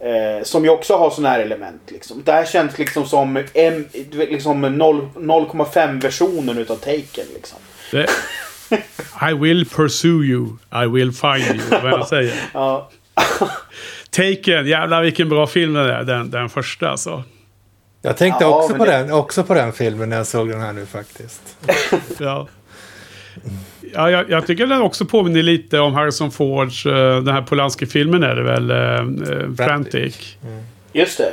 [0.00, 1.82] Eh, som ju också har sådana här element.
[1.90, 2.22] Liksom.
[2.24, 7.26] Det här känns liksom som M, liksom 0,5 versionen utav Taken.
[7.34, 7.58] Liksom.
[7.90, 8.06] Det,
[9.30, 10.46] I will pursue you,
[10.84, 12.34] I will find you, vad jag säger.
[12.54, 12.90] ja.
[14.10, 17.22] Taken, jävlar vilken bra film det är, den, den första alltså.
[18.02, 20.60] Jag tänkte Ja, också, på det- den, också på den filmen när jag såg den
[20.60, 21.56] här nu faktiskt.
[22.18, 22.48] Ja.
[23.94, 28.22] Ja, jag, jag tycker den också påminner lite om Harrison Fords, eh, den här Polanski-filmen
[28.22, 30.36] är det väl, uh, uh, Frantic.
[30.92, 31.32] Just det.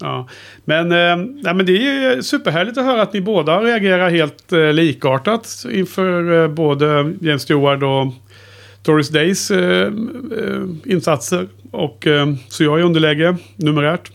[0.00, 0.28] Ja.
[0.64, 4.72] Men, eh, nej, men det är superhärligt att höra att ni båda reagerar helt eh,
[4.72, 8.12] likartat inför eh, både James Stewart och
[8.82, 11.46] Doris Days eh, eh, insatser.
[11.70, 14.10] Och, eh, så jag är i underläge numerärt.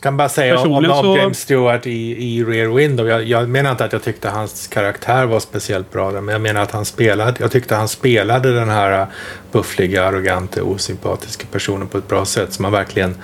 [0.00, 3.08] Kan bara säga om, om, Personligen om så- James Stewart i, i Rear Window.
[3.08, 6.12] Jag, jag menar inte att jag tyckte hans karaktär var speciellt bra.
[6.12, 7.34] där, Men jag menar att han spelade.
[7.40, 9.06] Jag tyckte han spelade den här uh,
[9.52, 12.52] buffliga, arrogante, osympatiska personen på ett bra sätt.
[12.52, 13.16] Så man verkligen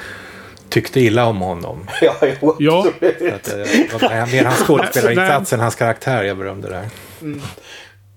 [0.69, 1.87] tyckte illa om honom.
[2.03, 2.87] Ja, jo, Ja.
[3.35, 6.85] att, eh, det var mer hans skådespelarinsats än hans karaktär jag berömde där.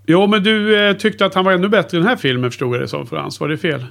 [0.07, 2.75] Jo, men du eh, tyckte att han var ännu bättre i den här filmen förstod
[2.75, 3.39] jag det som Frans.
[3.39, 3.85] Var det fel?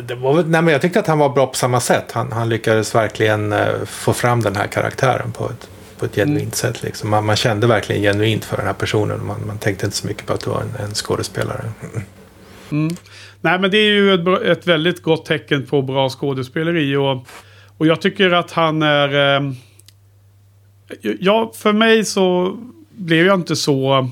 [0.00, 2.12] Det var, nej, men jag tyckte att han var bra på samma sätt.
[2.12, 6.54] Han, han lyckades verkligen eh, få fram den här karaktären på ett, på ett genuint
[6.54, 6.82] sätt.
[6.82, 7.10] Liksom.
[7.10, 9.26] Man, man kände verkligen genuint för den här personen.
[9.26, 11.64] Man, man tänkte inte så mycket på att det var en, en skådespelare.
[13.40, 16.96] Nej, men det är ju ett, ett väldigt gott tecken på bra skådespeleri.
[16.96, 17.26] Och,
[17.78, 19.36] och jag tycker att han är...
[19.36, 19.52] Eh,
[21.20, 22.56] ja, för mig så
[22.90, 24.08] blev jag inte så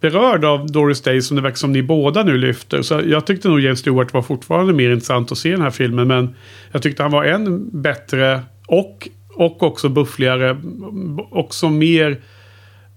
[0.00, 2.82] berörd av Doris Day som det verkar som ni båda nu lyfter.
[2.82, 6.08] Så jag tyckte nog James Stewart var fortfarande mer intressant att se den här filmen.
[6.08, 6.34] Men
[6.72, 10.56] jag tyckte han var än bättre och, och också buffligare.
[11.30, 12.20] Också mer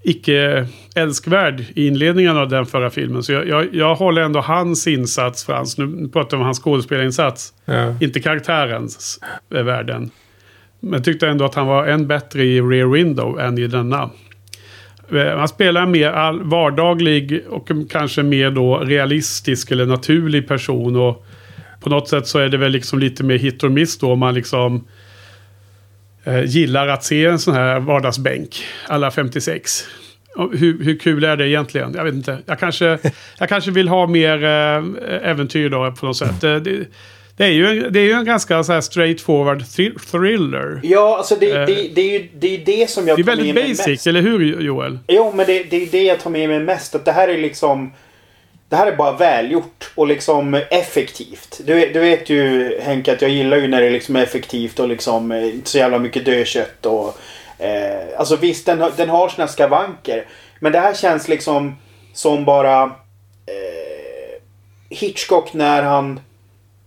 [0.03, 3.23] icke älskvärd i inledningen av den förra filmen.
[3.23, 5.77] Så jag, jag, jag håller ändå hans insats, Frans.
[5.77, 7.53] Nu pratar vi om hans skådespelarinsats.
[7.65, 7.95] Ja.
[7.99, 10.11] Inte karaktärens värden.
[10.79, 14.09] Men jag tyckte ändå att han var än bättre i Rear Window än i denna.
[15.13, 20.95] Eh, man spelar en mer vardaglig och kanske mer då realistisk eller naturlig person.
[20.95, 21.25] Och
[21.81, 24.19] på något sätt så är det väl liksom lite mer hit och miss då om
[24.19, 24.87] man liksom
[26.23, 28.63] eh, gillar att se en sån här vardagsbänk.
[28.87, 29.83] Alla 56.
[30.35, 31.93] Hur, hur kul är det egentligen?
[31.93, 32.37] Jag vet inte.
[32.45, 32.97] Jag kanske,
[33.39, 36.43] jag kanske vill ha mer eh, äventyr då på något sätt.
[36.43, 36.87] Eh, det,
[37.37, 40.79] det, det, är, ju en, det är ju en ganska så här straightforward thri- thriller.
[40.83, 41.65] Ja, alltså det, Eh.
[41.65, 43.69] det, det, är ju det, är det som jag Det är tar med väldigt mig
[43.69, 44.07] basic, mest.
[44.07, 44.99] eller hur Joel?
[45.07, 46.95] Jo, men det, det är det jag tar med mig mest.
[46.95, 47.93] Att det här är liksom...
[48.69, 51.61] Det här är bara välgjort och liksom effektivt.
[51.65, 54.87] Du, du vet ju Henke att jag gillar ju när det liksom är effektivt och
[54.87, 57.17] liksom eh, inte så jävla mycket dödkött och...
[57.59, 60.25] Eh, alltså visst, den, har- den har sina skavanker.
[60.59, 61.75] Men det här känns liksom
[62.13, 62.83] som bara...
[62.83, 64.41] Eh,
[64.89, 66.19] Hitchcock när han...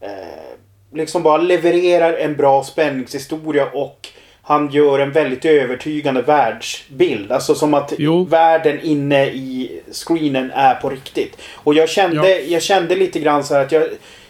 [0.04, 4.08] Eh, liksom bara levererar en bra spänningshistoria och
[4.42, 7.32] han gör en väldigt övertygande världsbild.
[7.32, 8.24] Alltså som att Jo.
[8.24, 11.36] världen inne i screenen är på riktigt.
[11.54, 12.46] Och jag kände, Ja.
[12.48, 13.82] jag kände lite grann så här att jag,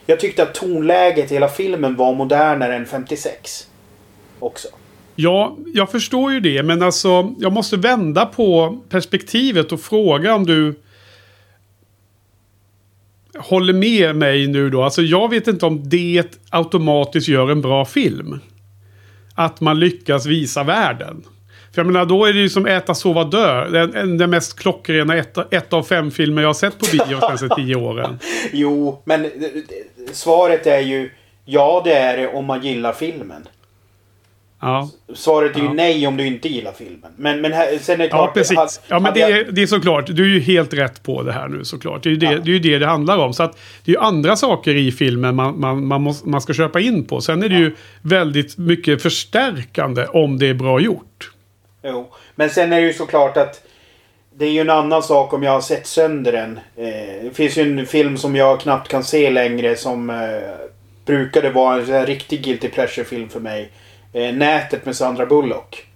[0.06, 3.66] jag tyckte att tonläget i hela filmen var modernare än 56.
[4.38, 4.68] Också.
[5.16, 10.46] Ja, jag förstår ju det, men alltså jag måste vända på perspektivet och fråga om
[10.46, 10.74] du
[13.38, 14.82] håller med mig nu då.
[14.82, 18.40] Alltså jag vet inte om det automatiskt gör en bra film.
[19.34, 21.24] Att man lyckas visa världen.
[21.74, 23.68] För jag menar, då är det ju som Äta, sova, dö.
[23.70, 27.04] Den, en- den mest klockrena ett, ett av fem filmer jag har sett på bio
[27.20, 28.18] de senaste tio åren.
[28.52, 29.30] Jo, men eh, eh,
[30.12, 31.10] svaret är ju
[31.44, 33.42] ja det är det om man gillar filmen.
[34.64, 34.90] Ja.
[35.14, 35.72] Svaret är ju Ja.
[35.72, 37.10] nej om du inte gillar filmen.
[37.16, 38.34] Men, men här, sen är det Ja, klart...
[38.34, 38.56] precis.
[38.58, 40.06] hade- Ja, men det jag- är, det är såklart.
[40.06, 42.02] Du är ju helt rätt på det här nu såklart.
[42.02, 42.38] Det är ju det Ja.
[42.44, 43.32] det, är det, det handlar om.
[43.34, 46.52] Så att det är ju andra saker i filmen man, man, man, måste, man ska
[46.52, 47.20] köpa in på.
[47.20, 51.30] Sen är det ju väldigt mycket förstärkande om det är bra gjort.
[51.84, 52.10] Jo.
[52.34, 53.60] Men sen är det ju såklart att
[54.36, 56.58] det är ju en annan sak om jag har sett sönder den.
[56.76, 60.16] Eh, det finns ju en film som jag knappt kan se längre som eh,
[61.06, 63.70] brukade vara en riktig guilty pleasure-film för mig.
[64.14, 65.86] Eh, Nätet med Sandra Bullock.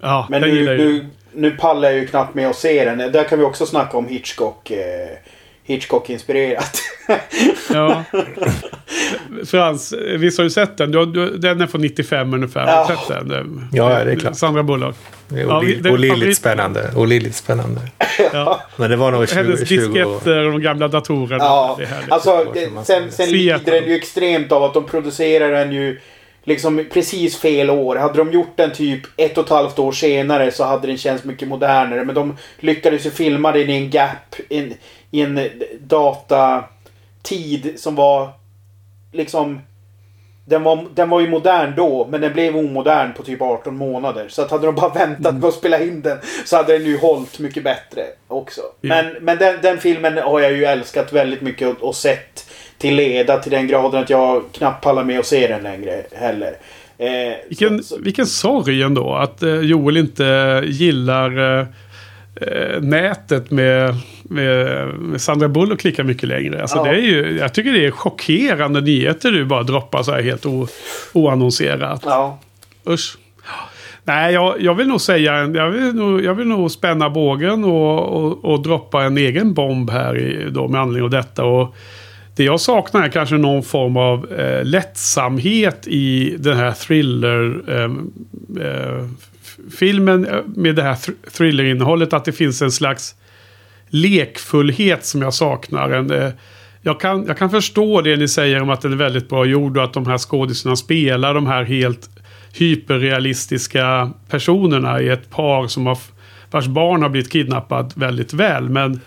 [0.00, 2.98] Ja, Men nu, nu, nu pallar jag ju knappt med att se den.
[3.12, 4.70] Där kan vi också snacka om Hitchcock.
[4.70, 5.08] Eh,
[5.64, 6.78] Hitchcock-inspirerat.
[7.74, 8.04] Ja.
[9.46, 10.90] Frans, visst har du sett den?
[10.92, 12.60] Du, du, den är från 95 ungefär.
[12.66, 13.00] Har du Ja.
[13.08, 13.68] sett den?
[13.72, 14.36] Ja, det är klart.
[14.36, 14.94] Sandra Bullock.
[15.28, 16.90] Det är Ja, olidligt, olidligt spännande.
[16.96, 17.80] Olidligt spännande.
[18.32, 18.60] Ja.
[18.76, 19.88] Men det var nog 20, Hennes 20 år.
[19.88, 21.44] disketter och de gamla datorerna.
[21.44, 21.78] Ja,
[22.08, 23.32] alltså det, sen, sen det.
[23.32, 26.00] lider den ju extremt av att de producerar den ju
[26.50, 27.96] liksom precis fel år.
[27.96, 31.24] Hade de gjort den typ ett och ett halvt år senare så hade den känts
[31.24, 32.04] mycket modernare.
[32.04, 34.74] Men de lyckades ju filma den i en gap, in,
[35.10, 38.30] i en datatid som var
[39.12, 39.60] liksom
[40.44, 44.28] den var, den var ju modern då, men den blev omodern på typ 18 månader.
[44.28, 46.98] Så att hade de bara väntat med att spela in den så hade den ju
[46.98, 48.60] hållit mycket bättre också.
[48.60, 48.88] Ja.
[48.88, 52.49] Men, men den, den filmen har jag ju älskat väldigt mycket och, och sett
[52.80, 56.52] till leda till den graden att jag knappt pallar med att se den längre heller.
[56.98, 57.08] Eh,
[57.48, 61.66] Vilken, så, så, vilken sorg ändå att eh, Joel inte gillar eh,
[62.36, 66.60] eh, nätet med, med, med Sandra Bullock lika mycket längre.
[66.60, 66.84] Alltså Ja.
[66.84, 70.46] det är ju, jag tycker det är chockerande nyheter du bara droppar så här helt
[70.46, 70.66] o,
[71.12, 72.02] oannonserat.
[72.04, 72.38] ja.
[72.88, 73.16] Usch.
[74.04, 78.08] Nej, jag, jag vill nog säga, jag vill nog, jag vill nog spänna bågen och,
[78.08, 81.44] och, och droppa en egen bomb här i, då med anledning av detta.
[81.44, 81.74] Och
[82.40, 88.12] det jag saknar är kanske någon form av eh, lättsamhet i den här thriller ehm,
[88.60, 89.06] eh,
[89.78, 92.12] filmen eh, med det här thr- thrillerinnehållet.
[92.12, 93.14] Att det finns en slags
[93.88, 95.90] lekfullhet som jag saknar.
[95.90, 96.30] En, eh,
[96.82, 99.76] jag, kan, jag kan förstå det ni säger om att den är väldigt bra gjord
[99.76, 102.10] och att de här skådisarna spelar de här helt
[102.52, 105.98] hyperrealistiska personerna i ett par som har,
[106.50, 108.68] vars barn har blivit kidnappat väldigt väl.
[108.68, 109.00] Men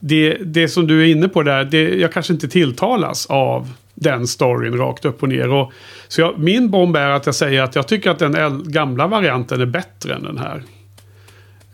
[0.00, 4.26] det, det som du är inne på där, det, jag kanske inte tilltalas av den
[4.26, 5.48] storyn rakt upp och ner.
[5.48, 5.72] Och,
[6.08, 9.60] så jag, min bomb är att jag säger att jag tycker att den gamla varianten
[9.60, 10.62] är bättre än den här.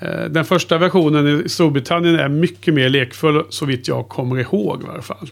[0.00, 4.82] Eh, den första versionen i Storbritannien är mycket mer lekfull så vitt jag kommer ihåg
[4.82, 5.30] i varje fall.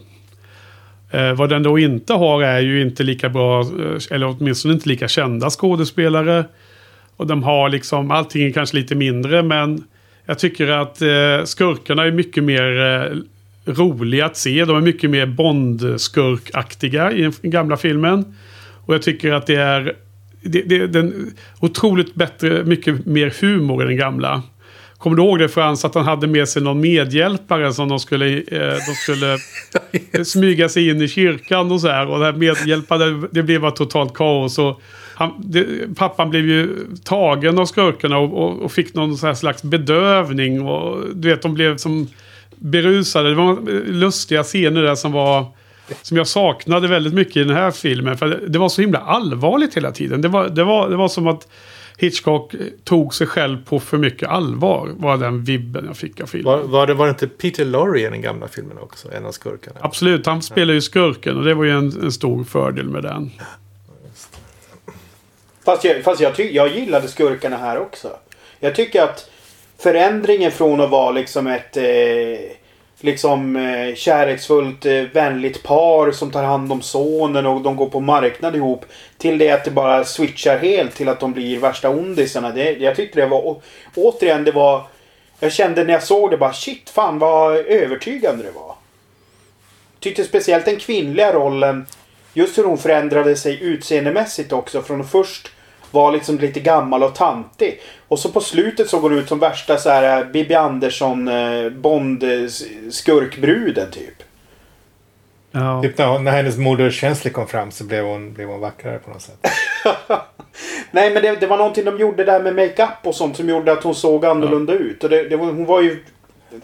[1.10, 4.88] Eh, vad den då inte har är ju inte lika bra, eh, eller åtminstone inte
[4.88, 6.44] lika kända skådespelare.
[7.16, 9.84] Och de har liksom, allting är kanske lite mindre men
[10.26, 13.16] jag tycker att eh, skurkarna är mycket mer eh,
[13.72, 14.64] roliga att se.
[14.64, 18.36] De är mycket mer Bond-skurkaktiga i den gamla filmen.
[18.86, 19.96] Och jag tycker att det är
[20.42, 24.42] det, det, den otroligt bättre, mycket mer humor i den gamla.
[24.98, 28.26] Kommer du ihåg det Frans, att han hade med sig någon medhjälpare som de skulle,
[28.36, 29.38] eh, de skulle
[30.24, 32.10] smyga sig in i kyrkan och så här.
[32.10, 34.58] Och det här medhjälpare, det blev bara totalt kaos.
[34.58, 34.82] Och
[35.14, 39.34] han, det, pappan blev ju tagen av skurkarna och, och, och fick någon så här
[39.34, 40.62] slags bedövning.
[40.68, 42.08] Och du vet, de blev som
[42.56, 43.28] berusade.
[43.28, 43.58] Det var
[43.92, 45.46] lustiga scener där som var...
[46.02, 48.16] Som jag saknade väldigt mycket i den här filmen.
[48.16, 50.20] För det var så himla allvarligt hela tiden.
[50.20, 51.48] Det var, det var, det var som att
[51.98, 54.90] Hitchcock tog sig själv på för mycket allvar.
[54.96, 56.52] Var den vibben jag fick av filmen.
[56.52, 59.12] Var, var, det, var det inte Peter Lorre i den gamla filmen också?
[59.12, 59.76] En av skurkarna?
[59.80, 63.30] Absolut, han spelar ju skurken och det var ju en, en stor fördel med den.
[65.64, 68.16] Fast, jag, fast jag, ty, jag gillade skurkarna här också.
[68.60, 69.30] Jag tycker att
[69.78, 71.84] förändringen från att vara liksom ett eh,
[73.00, 78.00] liksom eh, kärleksfullt eh, vänligt par som tar hand om sonen och de går på
[78.00, 78.84] marknad ihop.
[79.18, 82.50] Till det att det bara switchar helt till att de blir värsta ondisarna.
[82.50, 83.46] Det, jag tyckte det var...
[83.46, 83.62] å-
[83.94, 84.82] Återigen, det var...
[85.40, 88.74] Jag kände när jag såg det bara shit fan vad övertygande det var.
[90.00, 91.86] Tyckte speciellt den kvinnliga rollen.
[92.34, 94.82] Just hur hon förändrade sig utseendemässigt också.
[94.82, 95.50] Från att först
[95.90, 97.80] vara liksom lite gammal och tantig.
[98.08, 101.70] Och så på slutet så går det ut som värsta så här Bibi Andersson eh,
[101.70, 104.14] Bond eh, s- skurkbruden typ.
[105.50, 105.82] Ja.
[105.82, 109.10] Typ när, hon- när hennes moderkänsla kom fram så blev hon, blev hon vackrare på
[109.10, 109.46] något sätt.
[110.90, 113.72] Nej men det, det var någonting de gjorde där med makeup och sånt som gjorde
[113.72, 115.04] att hon såg annorlunda ut.
[115.04, 116.04] Och det, det var, hon var ju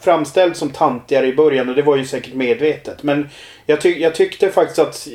[0.01, 3.03] framställd som tantigare i början och det var ju säkert medvetet.
[3.03, 3.29] Men
[3.67, 5.09] jag, ty, jag tyckte faktiskt att...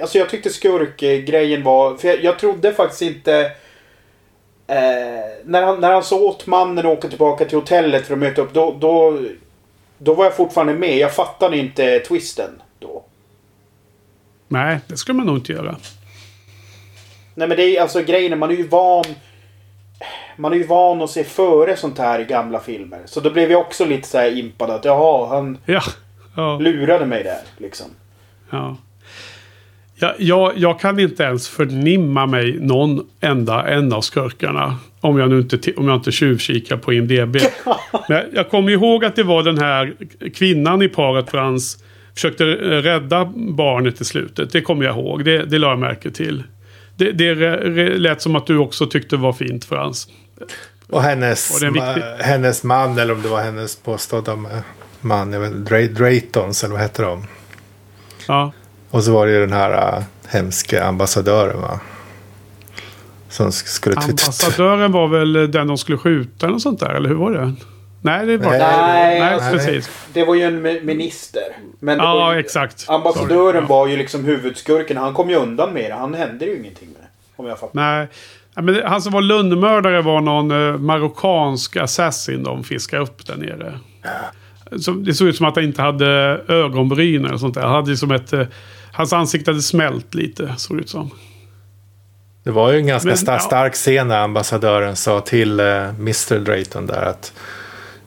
[0.00, 1.96] Alltså jag tyckte skurkgrejen var...
[1.96, 3.52] För jag, jag trodde faktiskt inte...
[4.66, 4.76] Eh,
[5.44, 8.54] när, han, när han såg åt mannen åka tillbaka till hotellet för att möta upp
[8.54, 9.18] då, då,
[9.98, 10.98] då var jag fortfarande med.
[10.98, 13.04] Jag fattade inte twisten då.
[14.48, 15.76] Nej, det skulle man nog inte göra.
[17.34, 19.04] Nej men det är alltså grejen man är ju van...
[20.36, 23.02] Man är ju van att se före sånt här i gamla filmer.
[23.04, 25.82] Så då blev jag också lite så här impad att jaha, han Ja.
[26.36, 26.58] ja.
[26.58, 27.86] lurade mig där liksom.
[28.50, 28.76] Ja.
[30.02, 34.76] Ja, jag, jag kan inte ens förnimma mig någon enda en av skurkarna.
[35.00, 37.36] Om jag nu inte, om jag inte tjuvkikar på IMDB.
[38.08, 39.94] Men jag, jag kommer ihåg att det var den här
[40.34, 41.84] kvinnan i paret Frans
[42.14, 44.52] försökte eh, rädda barnet i slutet.
[44.52, 45.24] Det kommer jag ihåg.
[45.24, 46.42] Det, det la jag märke till.
[46.96, 47.34] Det, det
[47.98, 50.08] lät som att du också tyckte var fint Frans.
[50.88, 54.62] Och hennes, Och ma- hennes man, eller om det var hennes påstådda ma-
[55.00, 57.24] man, jag vet, Dra- Draytons, eller vad hette de?
[58.28, 58.52] Ja.
[58.92, 61.80] Och så var det ju den här uh, hemska ambassadören va?
[63.28, 63.96] Som sk- skulle...
[63.96, 67.52] Ambassadören var väl den de skulle skjuta eller något sånt där, eller hur var det?
[68.02, 68.58] Nej, det var Nej.
[68.60, 69.90] Nej, Nej, alltså, precis.
[70.12, 71.42] det var ju en mi- minister.
[71.80, 72.84] Men det var Ja, ju, exakt.
[72.88, 73.66] Ambassadören Sorry.
[73.66, 74.96] var ju liksom huvudskurken.
[74.96, 75.94] Han kom ju undan med det.
[75.94, 77.08] Han hände ju ingenting med det.
[77.42, 77.80] Om jag fattar.
[77.96, 78.08] Nej.
[78.54, 83.78] Men han som var lönnmördare var någon eh, marockansk assassin de fiskade upp där nere.
[84.80, 86.06] Så det såg ut som att han inte hade
[86.48, 87.62] ögonbryn eller sånt där.
[87.62, 88.32] Han hade ju som ett...
[88.92, 91.10] eh, Hans ansikte hade smält lite, såg det ut som.
[92.44, 93.38] Det var ju en ganska Men, sta- ja.
[93.38, 97.32] stark scen när ambassadören sa till uh, Mr Drayton där att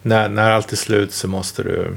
[0.02, 1.96] när, när allt är slut så måste du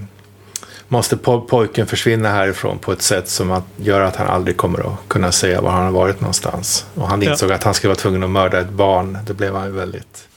[0.88, 4.92] måste po- pojken försvinna härifrån på ett sätt som att gör att han aldrig kommer
[4.92, 6.86] att kunna säga var han har varit någonstans.
[6.94, 7.30] Och han Ja.
[7.30, 9.18] insåg att han skulle vara tvungen att mörda ett barn.
[9.26, 10.28] Det blev han ju väldigt,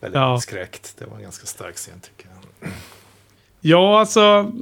[0.00, 0.40] väldigt Ja.
[0.40, 0.94] skräckt.
[0.98, 2.30] Det var en ganska stark scen tycker
[2.60, 2.70] jag.
[3.60, 4.52] Ja, alltså...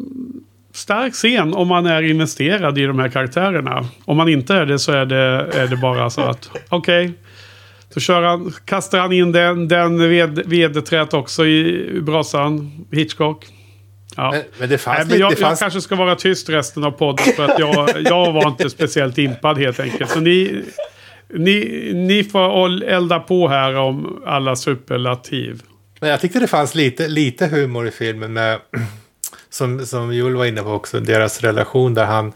[0.75, 3.89] Stark scen om man är investerad i de här karaktärerna.
[4.05, 7.13] Om man inte är det så är det, är det bara så att okej.
[7.91, 12.87] så kör han, kastar han in den, den ved, vedträt också i brasan.
[12.93, 13.47] Hitchcock.
[14.17, 14.31] Ja.
[14.31, 16.85] Men, men det fanns Nej, men jag, det fanns, jag kanske ska vara tyst resten
[16.85, 20.11] av podden för att jag, jag var inte speciellt impad helt enkelt.
[20.11, 20.63] Så ni,
[21.35, 25.63] ni, ni får elda på här om alla superlativ.
[26.01, 28.59] Men jag tyckte det fanns lite, lite humor i filmen med,
[29.51, 32.33] som, som Joel var inne på också, deras relation där han,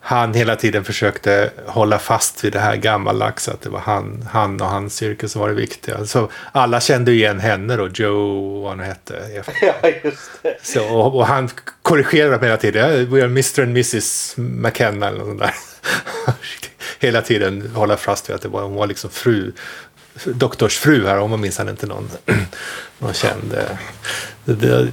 [0.00, 4.60] han hela tiden försökte hålla fast vid det här gammaldags, att det var han, han
[4.60, 6.06] och hans yrke som var det viktiga.
[6.06, 9.42] Så alla kände ju igen henne då, Joe, vad hon hette.
[9.62, 10.56] Ja, just det.
[10.62, 11.50] Så, och, och han
[11.82, 13.10] korrigerade dem hela tiden.
[13.10, 15.54] We are Mr and Mrs McKenna eller något där.
[16.98, 19.52] hela tiden hålla fast vid att det var, hon var liksom fru,
[20.24, 21.18] doktorsfru här.
[21.18, 22.10] Hon var minsann inte någon,
[22.98, 23.76] någon känd, eh,
[24.44, 24.88] det,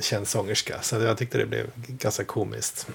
[0.00, 0.82] känd sångerska.
[0.82, 2.86] Så jag tyckte det blev ganska komiskt.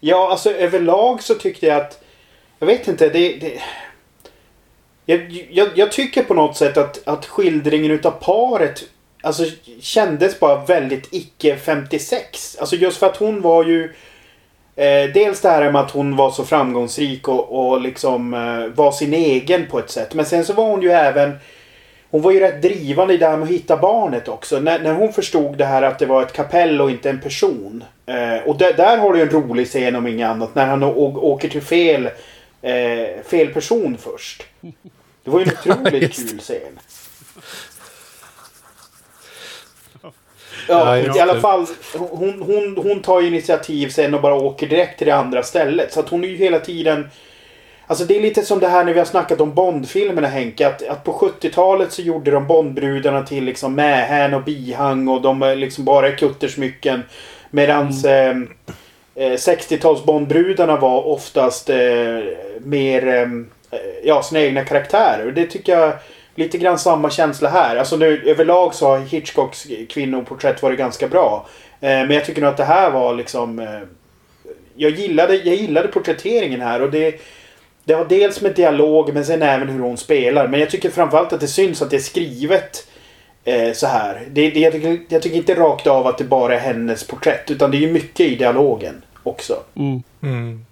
[0.00, 2.04] Ja, alltså överlag så tyckte jag att...
[2.58, 3.36] Jag vet inte, det...
[3.36, 3.60] det
[5.04, 8.84] jag, jag, jag tycker på något sätt att, att skildringen utav paret
[9.22, 9.44] alltså,
[9.80, 12.56] kändes bara väldigt icke 56.
[12.60, 13.94] Alltså just för att hon var ju...
[14.76, 18.92] Eh, dels det här med att hon var så framgångsrik och, och liksom eh, var
[18.92, 20.14] sin egen på ett sätt.
[20.14, 21.38] Men sen så var hon ju även...
[22.10, 24.60] Hon var ju rätt drivande i det här med att hitta barnet också.
[24.60, 27.84] När, när hon förstod det här att det var ett kapell och inte en person.
[28.06, 30.54] Eh, och där, där har du en rolig scen om inget annat.
[30.54, 32.06] När han åker till fel,
[32.62, 34.46] eh, fel person först.
[35.24, 36.78] Det var ju en otroligt kul scen.
[40.68, 41.40] Ja, i alla det.
[41.40, 41.66] fall.
[41.98, 45.92] Hon, hon, hon tar ju initiativ sen och bara åker direkt till det andra stället.
[45.92, 47.10] Så att hon är ju hela tiden...
[47.90, 50.66] Alltså det är lite som det här när vi har snackat om Bondfilmerna Henke.
[50.66, 55.54] Att, att på 70-talet så gjorde de Bondbrudarna till liksom mähän och bihang och de
[55.56, 57.02] liksom bara är kuttersmycken.
[57.50, 58.36] Medans eh,
[59.14, 61.76] eh, 60-tals Bondbrudarna var oftast eh,
[62.60, 63.28] mer eh,
[64.04, 65.26] ja, sina egna karaktärer.
[65.26, 65.92] Och det tycker jag
[66.34, 67.76] lite grann samma känsla här.
[67.76, 71.46] Alltså nu överlag så har Hitchcocks kvinnoporträtt varit ganska bra.
[71.80, 73.58] Eh, men jag tycker nog att det här var liksom...
[73.58, 73.80] Eh,
[74.74, 77.20] jag, gillade, jag gillade porträtteringen här och det...
[77.84, 80.48] Det har dels med dialog men sen även hur hon spelar.
[80.48, 82.86] Men jag tycker framförallt att det syns att det är skrivet
[83.44, 84.28] eh, så här.
[84.30, 87.50] Det, det, jag, tycker, jag tycker inte rakt av att det bara är hennes porträtt.
[87.50, 89.62] Utan det är ju mycket i dialogen också.
[89.74, 90.02] Mm.
[90.22, 90.64] Mm.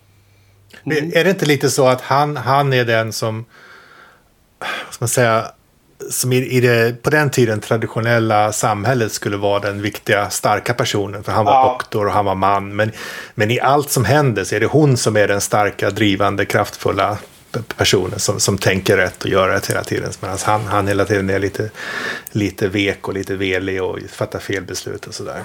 [1.14, 3.44] Är det inte lite så att han, han är den som,
[4.58, 5.52] vad ska man säga,
[6.10, 11.24] som i, i det, på den tiden traditionella samhället skulle vara den viktiga starka personen.
[11.24, 11.68] För han var Ja.
[11.78, 12.76] doktor och han var man.
[12.76, 12.92] Men,
[13.34, 17.18] men i allt som händer så är det hon som är den starka, drivande, kraftfulla
[17.76, 20.10] personen som, som tänker rätt och gör rätt hela tiden.
[20.20, 21.70] Medan han, han hela tiden är lite,
[22.30, 25.40] lite vek och lite velig och fattar fel beslut och sådär.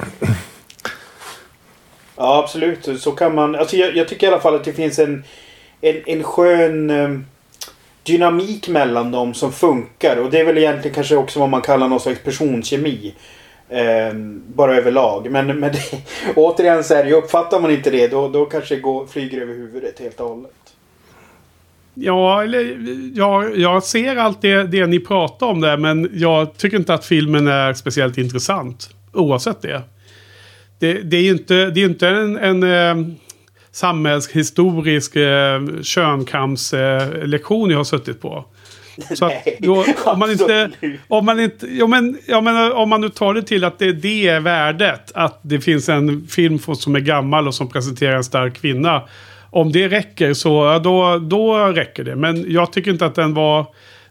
[2.16, 3.02] Ja, absolut.
[3.02, 3.56] Så kan man...
[3.56, 5.24] Alltså jag, jag tycker i alla fall att det finns en,
[5.82, 7.10] en, en skön eh,
[8.04, 10.18] dynamik mellan dem som funkar.
[10.18, 13.14] Och det är väl egentligen kanske också vad man kallar någon slags personkemi.
[13.70, 14.14] Eh,
[14.56, 15.32] bara överlag.
[15.32, 15.80] Men, men det,
[16.36, 19.42] återigen så är det ju, uppfattar man inte det då, då kanske det går, flyger
[19.42, 20.52] över huvudet helt och hållet.
[21.96, 22.78] Ja, eller,
[23.16, 27.06] ja, jag ser allt det, det ni pratar om där, men jag tycker inte att
[27.06, 28.90] filmen är speciellt intressant.
[29.14, 29.82] Oavsett det.
[30.80, 33.16] Det, det är ju inte, det är inte en, en ehm,
[33.74, 38.46] samhällshistorisk eh, könkampslektion jag har suttit på.
[39.16, 40.72] Så att då, om man inte...
[41.08, 41.68] Om man inte...
[41.68, 45.12] Ja, men, ja, men om man nu tar det till att det, det är värdet.
[45.14, 49.02] Att det finns en film som är gammal och som presenterar en stark kvinna.
[49.50, 52.16] Om det räcker så då, då räcker det.
[52.16, 53.66] Men jag tycker inte att den var...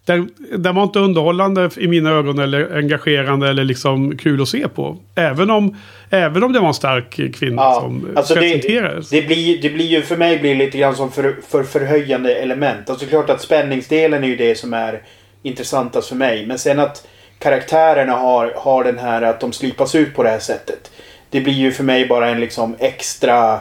[0.04, 4.68] Den, den var inte underhållande i mina ögon eller engagerande eller liksom kul att se
[4.68, 4.96] på.
[5.14, 5.76] Även om,
[6.10, 9.10] även om det var en stark kvinna Ja, som alltså det, presenterades.
[9.10, 12.34] det, blir, det blir ju för mig blir det lite grann som för, för förhöjande
[12.34, 12.90] element.
[12.90, 15.02] Alltså klart att spänningsdelen är ju det som är
[15.42, 16.46] intressantast för mig.
[16.46, 17.06] Men sen att
[17.38, 20.90] karaktärerna har, har den här att de slipas ut på det här sättet.
[21.30, 23.60] Det blir ju för mig bara en liksom extra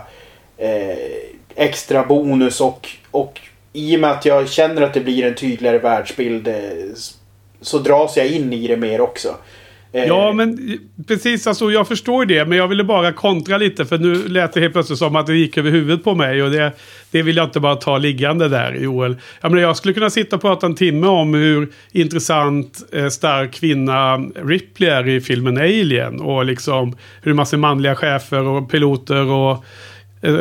[0.57, 0.97] eh,
[1.55, 3.39] extra bonus och, och
[3.73, 6.55] i och med att jag känner att det blir en tydligare världsbild eh,
[7.61, 9.35] så dras jag in i det mer också.
[9.93, 11.47] Eh, ja, men eh, precis.
[11.47, 12.45] Alltså, jag förstår det.
[12.45, 13.85] Men jag ville bara kontra lite.
[13.85, 16.43] För nu lät det helt plötsligt som att det gick över huvudet på mig.
[16.43, 16.71] Och det,
[17.11, 19.15] det vill jag inte bara ta liggande där, Joel.
[19.41, 23.53] Jag, menar, jag skulle kunna sitta och prata en timme om hur intressant, eh, stark
[23.53, 26.21] kvinna Ripley är i filmen Alien.
[26.21, 29.65] Och liksom hur massor manliga chefer och piloter och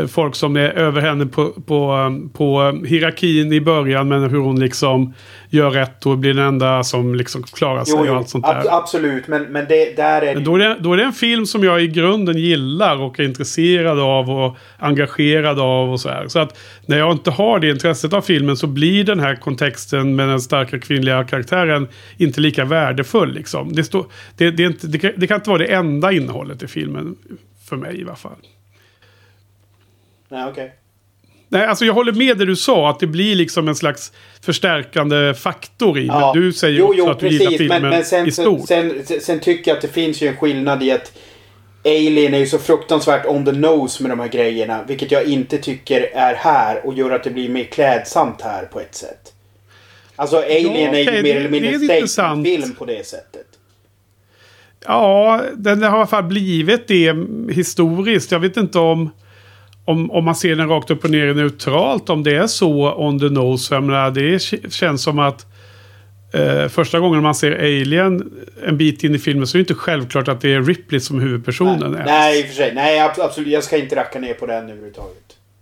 [0.08, 4.08] folk som är över henne på, på, um, på hierarkin i början.
[4.08, 5.14] Men hur hon liksom
[5.48, 8.46] gör rätt och blir den enda som liksom klarar sig jo, och jo, allt sånt
[8.46, 8.60] där.
[8.60, 9.28] ab- absolut.
[9.28, 11.64] Men, men det, där är Men då är, det, då är det en film som
[11.64, 16.28] jag i grunden gillar och är intresserad av och engagerad av och så här.
[16.28, 20.16] Så att när jag inte har det intresset av filmen så blir den här kontexten
[20.16, 23.32] med den starka kvinnliga karaktären inte lika värdefull.
[23.34, 23.72] Liksom.
[23.72, 24.06] Det, står,
[24.36, 27.16] det, det, inte, det, kan, det kan inte vara det enda innehållet i filmen.
[27.68, 28.32] För mig i alla fall.
[30.30, 30.74] Nej, okej.
[31.48, 32.90] Nej, alltså jag håller med det du sa.
[32.90, 34.12] Att det blir liksom en slags
[34.42, 36.06] förstärkande faktor i.
[36.06, 36.32] Ja.
[36.34, 37.58] Du säger jo, också jo, att du gillar precis.
[37.58, 38.68] filmen Men, men sen, i stort.
[38.68, 41.12] sen, sen, sen tycker jag att det finns ju en skillnad i att
[41.84, 44.84] Alien är ju så fruktansvärt on the nose med de här grejerna.
[44.86, 48.80] Vilket jag inte tycker är här och gör att det blir mer klädsamt här på
[48.80, 49.32] ett sätt.
[50.16, 53.46] Alltså Alien är ju mer eller mindre en statement-film på det sättet.
[54.86, 57.14] Ja, den har i alla fall blivit det
[57.50, 58.32] historiskt.
[58.32, 59.10] Jag vet inte om,
[59.84, 62.10] om, om man ser den rakt upp och ner neutralt.
[62.10, 63.74] Om det är så on the nose.
[63.74, 65.46] Jag menar, det känns som att
[66.34, 68.32] eh, första gången man ser Alien
[68.66, 71.20] en bit in i filmen så är det inte självklart att det är Ripley som
[71.20, 71.90] huvudpersonen.
[71.92, 72.04] Nej, är.
[72.06, 72.72] nej, i och för sig.
[72.74, 73.48] Nej, abs- absolut.
[73.52, 75.16] Jag ska inte racka ner på den överhuvudtaget.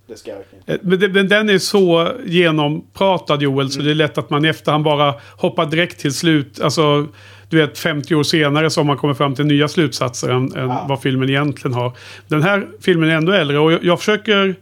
[0.08, 0.72] Det ska jag inte.
[0.72, 4.44] Eh, Men, det, men den är så genompratad Joel så det är lätt att man
[4.44, 6.60] i efterhand bara hoppar direkt till slut.
[6.60, 7.06] Alltså,
[7.48, 10.68] du vet 50 år senare så har man kommit fram till nya slutsatser än, än
[10.68, 10.86] Ja.
[10.88, 11.92] vad filmen egentligen har.
[12.28, 14.54] Den här filmen är ändå äldre och jag, jag försöker...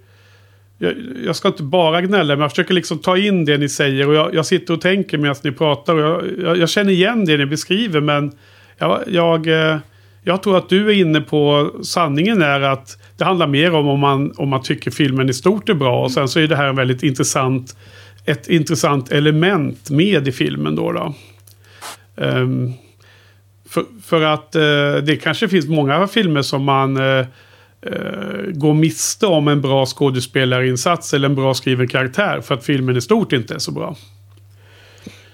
[0.78, 4.08] Jag, jag ska inte bara gnälla men jag försöker liksom ta in det ni säger
[4.08, 7.36] och jag, jag sitter och tänker medan ni pratar och jag, jag, känner igen det
[7.36, 8.32] ni beskriver men
[8.78, 9.78] jag, jag, eh,
[10.24, 14.00] jag tror att du är inne på sanningen är att det handlar mer om om
[14.00, 16.66] man, om man tycker filmen i stort är bra och sen så är det här
[16.66, 17.76] en väldigt intressant
[18.26, 20.92] ett intressant element med i filmen då.
[20.92, 21.14] då.
[22.16, 22.74] Um,
[23.68, 27.26] för, för att uh, det kanske finns många filmer som man uh,
[27.86, 32.96] uh, går miste om en bra skådespelarinsats eller en bra skriven karaktär för att filmen
[32.96, 33.96] i stort inte är så bra.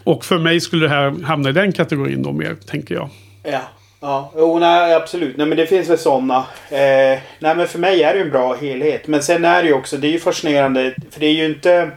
[0.05, 3.11] Och för mig skulle det här hamna i den kategorin då mer, tänker jag.
[3.43, 3.61] Ja.
[4.05, 5.37] Ja, jo, nej, absolut.
[5.37, 6.37] Nej, men det finns väl sådana.
[6.71, 9.07] Eh, nej, men för mig är det ju en bra helhet.
[9.07, 10.95] Men sen är det ju också, det är ju fascinerande.
[11.11, 11.91] För det är ju inte...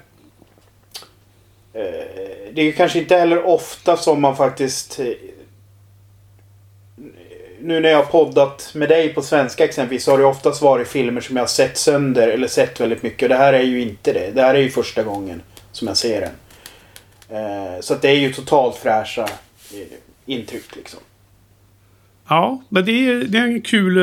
[1.76, 5.00] Eh, det är kanske inte heller ofta som man faktiskt...
[5.00, 5.06] Eh,
[7.60, 10.88] nu när jag har poddat med dig på svenska exempelvis så har det oftast varit
[10.88, 13.24] filmer som jag har sett sönder eller sett väldigt mycket.
[13.24, 14.32] Och det här är ju inte det.
[14.32, 16.32] Det här är ju första gången som jag ser den.
[17.38, 19.30] Eh, så att det är ju totalt fräscha
[20.26, 21.00] intryck liksom.
[22.30, 23.98] Ja, men det är, det är en kul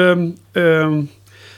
[0.55, 1.03] eh,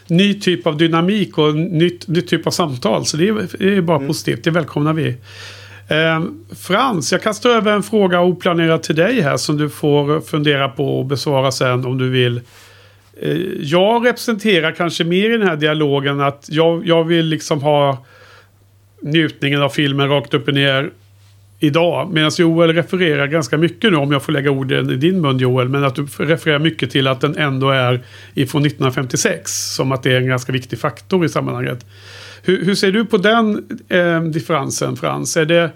[0.07, 3.07] ny typ av dynamik och nytt, nytt typ av samtal.
[3.07, 4.45] Så det är, det är bara positivt.
[4.45, 5.17] Det välkomnar vi.
[5.89, 6.23] Eh,
[6.57, 10.99] Frans, jag kastar över en fråga oplanerat till dig här som du får fundera på
[10.99, 12.41] och besvara sen om du vill.
[13.21, 18.05] Eh, jag representerar kanske mer i den här dialogen att jag, jag vill liksom ha
[19.03, 20.91] njutningen av filmen rakt upp och ner
[21.59, 22.11] idag.
[22.13, 25.69] Medan Joel refererar ganska mycket nu, om jag får lägga orden i din mun Joel,
[25.69, 28.01] men att du refererar mycket till att den ändå är
[28.35, 29.53] ifrån 1956.
[29.75, 31.87] Som att det är en ganska viktig faktor i sammanhanget.
[32.47, 35.37] Hur, hur ser du på den eh, differensen Frans?
[35.37, 35.71] Är det,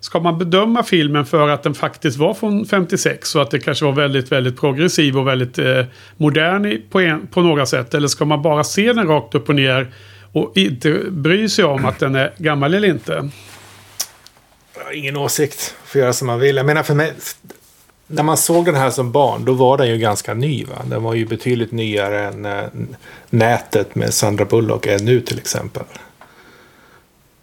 [0.00, 3.84] ska man bedöma filmen för att den faktiskt var från 56 och att det kanske
[3.84, 5.84] var väldigt, väldigt progressiv och väldigt eh,
[6.16, 7.94] modern på, en, på några sätt?
[7.94, 9.92] Eller ska man bara se den rakt upp och ner
[10.32, 13.30] och inte bry sig om att den är gammal eller inte?
[14.76, 15.74] Jag har ingen åsikt.
[15.84, 16.56] Får göra som man vill.
[16.56, 17.12] Jag menar för mig.
[18.06, 20.64] När man såg den här som barn, då var den ju ganska ny.
[20.64, 20.82] Va?
[20.86, 22.64] Den var ju betydligt nyare än eh,
[23.30, 25.82] nätet med Sandra Bullock är nu till exempel.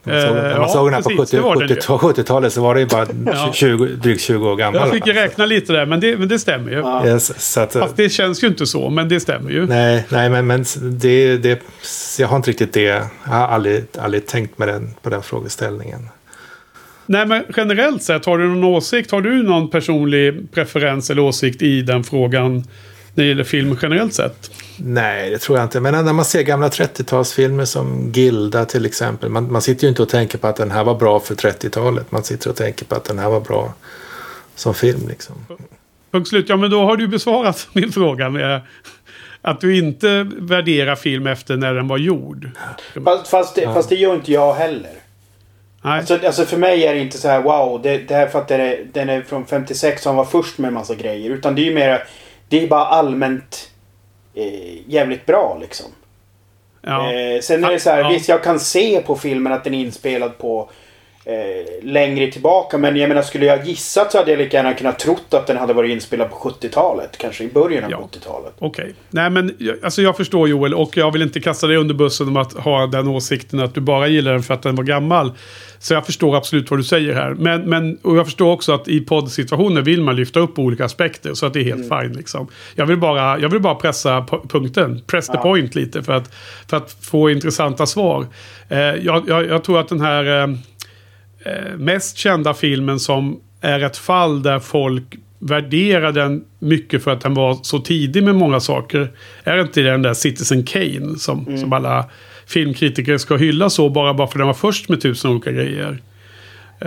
[0.04, 1.76] Man såg, Eh, när man ja, såg den här på precis, det var den ju.
[1.76, 3.52] 70 70-talet så var det ju bara Ja.
[3.54, 4.82] 20, drygt 20 år gammal.
[4.82, 6.78] Jag fick ju räkna lite där, men det, men det stämmer ju.
[6.78, 7.08] Ja.
[7.08, 9.66] Yes, så att, Fast det känns ju inte så, men det stämmer ju.
[9.66, 11.62] Nej, nej men, men det, det,
[12.20, 12.82] jag har inte riktigt det.
[12.82, 16.10] Jag har aldrig, aldrig tänkt med den, på den frågeställningen.
[17.06, 19.12] Nej, men generellt sett, har du någon åsikt?
[19.12, 22.64] Har du någon personlig preferens eller åsikt i den frågan
[23.14, 24.52] när det gäller film generellt sett?
[24.78, 25.80] Nej, det tror jag inte.
[25.80, 29.30] Men när man ser gamla 30-talsfilmer som Gilda till exempel.
[29.30, 32.12] Man, man sitter ju inte och tänker på att den här var bra för 30-talet.
[32.12, 33.74] Man sitter och tänker på att den här var bra
[34.56, 35.08] som film.
[35.10, 35.36] Liksom.
[36.12, 36.50] Punkt slut.
[36.50, 38.62] Ja, men då har du besvarat min fråga med
[39.42, 42.50] att du inte värderar film efter när den var gjord.
[43.06, 44.92] Fast, fast, det, fast det gör inte jag heller.
[45.82, 46.00] Nej.
[46.00, 48.48] Alltså, alltså för mig är det inte så här wow, det, det här för att
[48.48, 51.30] den är, den är från 56 och han var först med en massa grejer.
[51.30, 52.04] Utan det är ju mer,
[52.52, 53.72] det är bara allmänt
[54.34, 55.86] eh, jävligt bra liksom.
[56.82, 57.14] Ja.
[57.14, 58.10] Eh, sen är det så här, Ja.
[58.10, 60.70] visst jag kan se på filmen att den är inspelad på
[61.26, 62.78] eh, längre tillbaka.
[62.78, 65.58] Men jag menar skulle jag gissat så hade jag lika gärna kunnat trott att den
[65.58, 67.18] hade varit inspelad på 70-talet.
[67.18, 68.10] Kanske i början av Ja.
[68.14, 68.54] 70-talet.
[68.60, 68.94] Okej.
[69.10, 72.38] Nej, men alltså jag förstår Joel och jag vill inte kasta dig under bussen om
[72.38, 75.32] att ha den åsikten att du bara gillar den för att den var gammal.
[75.80, 77.30] Så jag förstår absolut vad du säger här.
[77.30, 81.34] Men, men och jag förstår också att i poddsituationer vill man lyfta upp olika aspekter.
[81.34, 82.48] Så att det är helt fine liksom.
[82.76, 85.02] Jag vill bara, jag vill bara pressa punkten.
[85.08, 86.34] Press the point lite för att,
[86.70, 88.28] för att få intressanta svar.
[88.70, 90.48] Eh, jag, jag, jag tror att den här eh,
[91.78, 95.04] mest kända filmen som är ett fall där folk
[95.40, 99.12] värderar den mycket för att den var så tidig med många saker.
[99.44, 102.06] Är inte den där Citizen Kane som, som alla
[102.46, 106.02] filmkritiker ska hylla så bara, bara för att den var först med tusen olika grejer?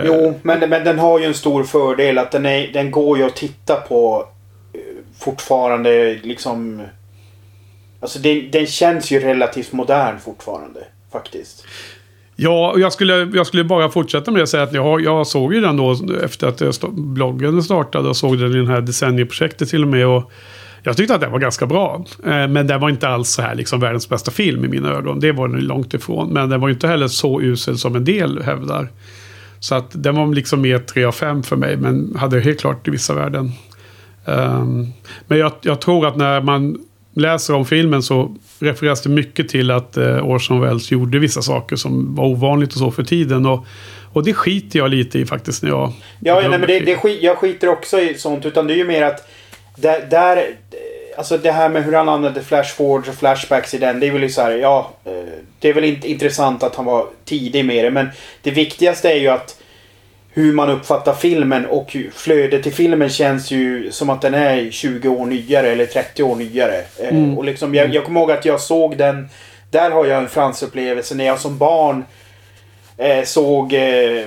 [0.03, 3.23] Jo, men, men den har ju en stor fördel att den, är, den går ju
[3.23, 4.27] att titta på
[4.73, 4.79] eh,
[5.19, 6.81] fortfarande liksom...
[7.99, 10.79] Alltså den, den känns ju relativt modern fortfarande.
[11.11, 11.65] Faktiskt.
[12.35, 15.53] Ja, och jag skulle, jag skulle bara fortsätta med att säga att jag, jag såg
[15.53, 19.81] ju den då efter att bloggen startade och såg den i det här decennieprojektet till
[19.81, 20.07] och med.
[20.07, 20.31] Och
[20.83, 22.05] jag tyckte att den var ganska bra.
[22.25, 25.19] Eh, men den var inte alls så här liksom världens bästa film i mina ögon.
[25.19, 26.29] Det var den långt ifrån.
[26.29, 28.89] Men den var inte heller så usel som en del hävdar.
[29.59, 31.77] Så att den var liksom mer 3 av 5 för mig.
[31.77, 33.51] Men hade helt klart i vissa värden.
[34.25, 34.87] Ehm,
[35.27, 36.77] men jag, jag tror att när man
[37.13, 41.75] läser om filmen så refereras det mycket till att uh, Orson Welles gjorde vissa saker
[41.75, 43.45] som var ovanligt och så för tiden.
[43.45, 43.65] Och,
[44.13, 45.91] och det skiter jag lite i faktiskt när jag...
[46.19, 48.45] Ja, nej, men det, det skit, jag skiter också i sånt.
[48.45, 49.27] Utan det är ju mer att
[49.75, 50.37] där, där...
[50.37, 50.45] eh,
[51.17, 53.99] Alltså det här med hur han använde flashforwards och flashbacks i den.
[53.99, 54.91] Det är väl ju så här, ja.
[55.05, 55.11] eh,
[55.59, 57.91] Det är väl inte intressant att han var tidig med det.
[57.91, 58.07] Men
[58.41, 59.55] det viktigaste är ju att
[60.35, 65.09] hur man uppfattar filmen och flödet i filmen känns ju som att den är 20
[65.09, 66.77] år nyare eller 30 år nyare.
[66.99, 67.37] Eh, Mm.
[67.37, 69.29] Och liksom, jag, jag kommer ihåg att jag såg den.
[69.71, 72.05] Där har jag en fransupplevelse när jag som barn
[72.97, 74.25] eh, såg eh,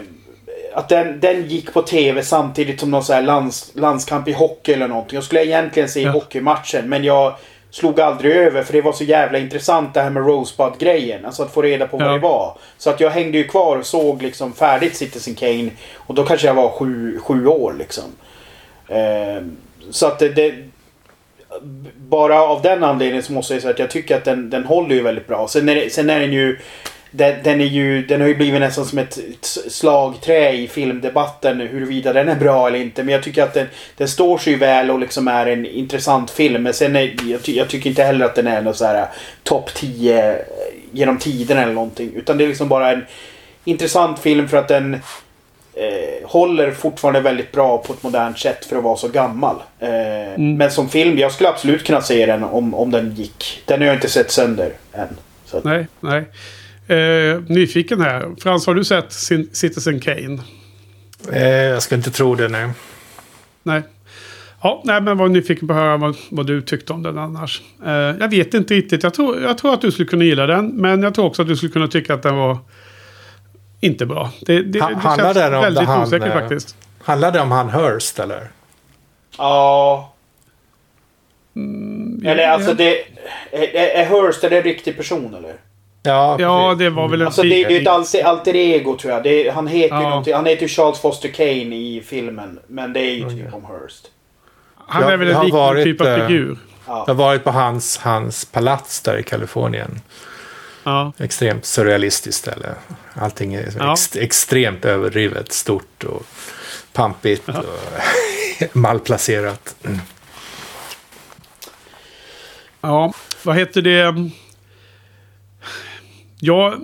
[0.75, 4.73] att den, den gick på tv samtidigt som någon så här lands, landskamp i hockey
[4.73, 5.15] eller någonting.
[5.17, 6.11] Jag skulle egentligen se Ja.
[6.11, 7.35] hockeymatchen men jag
[7.71, 11.25] slog aldrig över för det var så jävla intressant det här med Rosebud-grejen.
[11.25, 12.13] Alltså att få reda på vad Ja.
[12.13, 12.59] det var.
[12.79, 15.71] Så att jag hängde ju kvar och såg liksom färdigt Citizen Kane.
[15.95, 18.05] Och då kanske jag var sju, sju år liksom.
[18.89, 19.43] Eh,
[19.91, 20.55] så att det, det...
[21.97, 24.95] Bara av den anledningen så måste jag säga att jag tycker att den, den håller
[24.95, 25.49] ju väldigt bra.
[25.49, 26.59] Sen är, det, sen är den ju...
[27.11, 29.19] Den, den, är ju, den har ju blivit nästan som ett
[29.69, 33.03] slagträ i filmdebatten huruvida den är bra eller inte.
[33.03, 36.63] Men jag tycker att den, den står sig väl och liksom är en intressant film.
[36.63, 39.07] Men sen är, jag, jag tycker inte heller att den är någon så här
[39.43, 40.39] topp 10
[40.93, 42.13] genom tiden eller någonting.
[42.15, 43.07] Utan det är liksom bara en
[43.65, 44.95] intressant film för att den
[45.75, 49.57] eh, håller fortfarande väldigt bra på ett modernt sätt för att vara så gammal.
[49.79, 53.63] Eh, Men som film, jag skulle absolut kunna se den om, om den gick.
[53.65, 55.09] Den har jag inte sett sönder än.
[55.53, 56.25] Att, Nej, nej.
[56.89, 58.35] Eh, nyfiken här.
[58.41, 60.39] Frans, har du sett Sin- Citizen Kane?
[61.33, 62.71] Eh, jag skulle inte tro det, nej.
[63.63, 63.83] Nej.
[64.63, 67.63] Ja, nej, men var nyfiken på att höra vad, vad du tyckte om den annars.
[67.87, 69.03] Eh, jag vet inte riktigt.
[69.03, 70.69] Jag tror, jag tror att du skulle kunna gilla den.
[70.69, 72.59] Men jag tror också att du skulle kunna tycka att den var
[73.81, 74.31] inte bra.
[74.41, 76.77] Det, det, Ha- det känns den om väldigt det han, osäkert eh, faktiskt.
[77.03, 78.51] Handlar det om han Hurst eller?
[79.39, 80.15] Ja.
[82.25, 82.49] Eller ja.
[82.49, 82.99] alltså det...
[83.53, 85.55] Är, är Hurst är det en riktig person eller?
[86.09, 88.97] Ja, Ja, det var väl en Alltså det, det är ju ett alter, alter ego
[88.99, 89.23] tror jag.
[89.23, 90.09] Det är, han heter ju Ja.
[90.09, 92.59] någonting- Han heter ju Charles Foster Kane i filmen.
[92.67, 94.07] Men det är ju typ om Hurst.
[94.77, 96.59] Han Ja, är väl en liknande typ av eh, figur.
[96.87, 100.01] Jag har varit på hans, hans palats där i Kalifornien.
[100.85, 101.13] Ja.
[101.19, 102.69] Extremt surrealistiskt ställe.
[103.15, 103.93] Allting är Ja.
[103.93, 106.23] ex, extremt överdrivet, stort och
[106.93, 107.65] pampigt och
[108.73, 109.75] malplacerat.
[109.85, 109.99] Mm.
[112.81, 114.31] Ja, vad heter det?
[116.41, 116.81] Jag,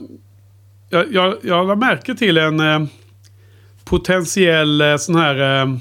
[0.90, 2.84] jag, jag, jag lade märke till en eh,
[3.84, 5.76] potentiell eh, sån här eh,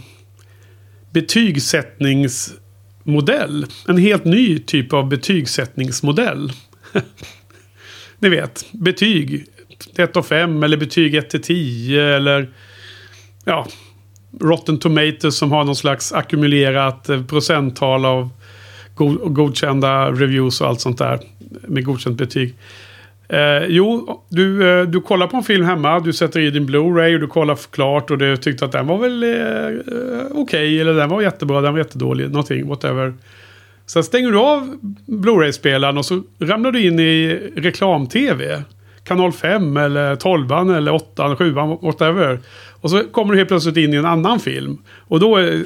[1.12, 3.66] betygssättningsmodell.
[3.88, 6.52] En helt ny typ av betygssättningsmodell.
[8.20, 9.46] Ni vet, betyg
[9.96, 12.50] 1 av 5 eller betyg 1 till 10 eller
[13.46, 13.68] ja,
[14.40, 18.30] Rotten Tomatoes som har någon slags ackumulerat eh, procenttal av
[19.26, 21.20] godkända reviews och allt sånt där.
[21.68, 22.56] Med godkänt betyg.
[23.34, 27.14] Eh, jo, du, eh, du kollar på en film hemma, du sätter i din Blu-ray
[27.14, 30.80] och du kollar klart och du tyckte att den var väl eh, eh okej okay,
[30.80, 33.14] eller den var jättebra, den var jättedålig, någonting, whatever.
[33.86, 38.64] Sen stänger du av Blu-ray-spelaren och så ramlar du in i reklam-tv.
[39.04, 42.40] Kanal 5 eller 12 eller 8 7 whatever.
[42.82, 44.78] Och så kommer du helt plötsligt in i en annan film.
[45.08, 45.64] Och då är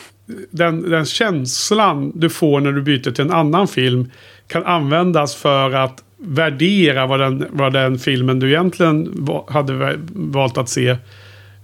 [0.52, 4.12] den, den känslan du får när du byter till en annan film
[4.48, 10.70] kan användas för att värdera vad den, vad den filmen du egentligen hade valt att
[10.70, 10.98] se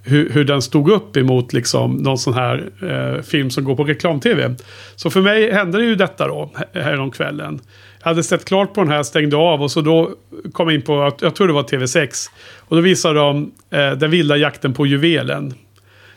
[0.03, 3.83] hur, hur den stod upp emot liksom någon sån här eh, film som går på
[3.83, 4.55] reklam-tv.
[4.95, 7.59] Så för mig hände det ju detta då, häromkvällen.
[7.99, 10.11] Jag hade sett klart på den här, stängde av och så då
[10.53, 12.29] kom jag in på, jag tror det var TV6.
[12.59, 15.53] Och då visade de eh, Den vilda jakten på juvelen.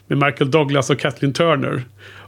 [0.06, 1.82] Med Michael Douglas och Kathleen Turner.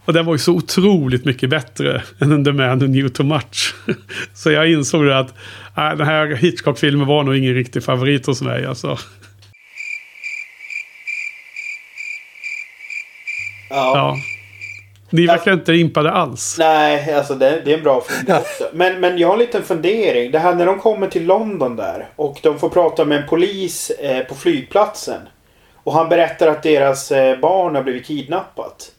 [0.04, 3.74] Och den var ju så otroligt mycket bättre än The Man Who Knew Too Much.
[4.34, 5.34] så jag insåg att
[5.78, 8.66] äh, den här Hitchcock-filmen var nog ingen riktig favorit hos mig.
[8.66, 8.98] Alltså.
[13.70, 13.92] Ja.
[13.94, 14.16] ja.
[15.10, 16.56] Ni verkar inte impade alls.
[16.58, 18.64] Nej, alltså det, det är en bra film också.
[18.72, 20.30] Men, men jag har en liten fundering.
[20.30, 23.90] Det här när de kommer till London där och de får prata med en polis
[23.90, 25.20] eh, på flygplatsen.
[25.74, 28.92] Och han berättar att deras eh, barn har blivit kidnappat.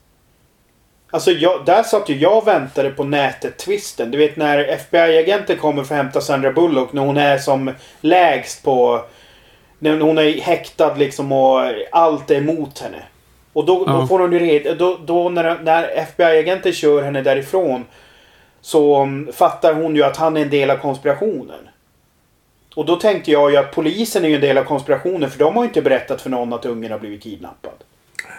[1.12, 4.12] Alltså jag, där satt ju jag och väntade på nätet-twisten.
[4.12, 8.64] Du vet när FBI-agenten kommer för att hämta Sandra Bullock när hon är som lägst
[8.64, 9.01] på...
[9.80, 13.03] När hon är häktad liksom och allt är emot henne.
[13.53, 13.93] Och då, ja.
[13.93, 14.76] då får hon ju reda...
[14.76, 17.86] Då, då när, när FBI-agenten kör henne därifrån
[18.62, 21.70] så um, fattar hon ju att han är en del av konspirationen.
[22.76, 25.55] Och då tänkte jag ju att polisen är ju en del av konspirationen för de
[25.55, 27.74] har ju inte berättat för någon att ungen har blivit kidnappad.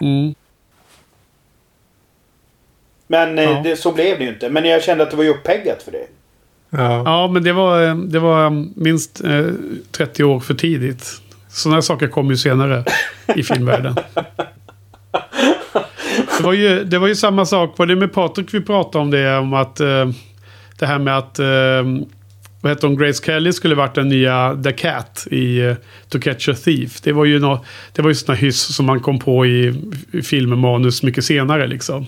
[0.01, 0.35] Mm.
[3.11, 3.61] Men eh, ja.
[3.65, 4.49] det, så blev det ju inte.
[4.49, 6.07] Men jag kände att det var ju uppeggat för det.
[6.71, 9.47] Ja, ja men det var, eh, det var um, minst eh,
[9.93, 11.21] 30 år för tidigt.
[11.49, 12.85] Sådana saker kommer ju senare
[13.37, 13.97] i filmvärlden.
[16.39, 17.79] Det var, ju, det var ju samma sak.
[17.79, 19.39] Var det med Patrik vi pratade om det?
[19.39, 20.09] Om att eh,
[20.79, 22.07] det här med att eh,
[22.61, 25.77] vad heter hon, Grace Kelly skulle varit den nya The Cat i uh,
[26.09, 27.01] To Catch a Thief.
[27.01, 29.75] Det var ju, no, det var ju sådana hyss som man kom på i,
[30.13, 32.07] i filmmanus mycket senare liksom.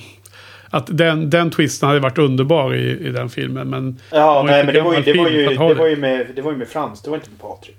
[0.75, 3.71] Att den, den twisten hade varit underbar i, i den filmen.
[3.71, 6.43] Men ja, nej, men det var, ju, det, var ju, det, var ju med, det
[6.43, 7.77] var ju med Frans, det var inte med Patrik.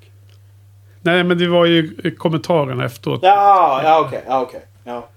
[1.02, 3.20] Nej, men det var ju kommentarerna efteråt.
[3.24, 4.18] Ja, ja okej.
[4.18, 5.10] Okay, ja, okay, ja.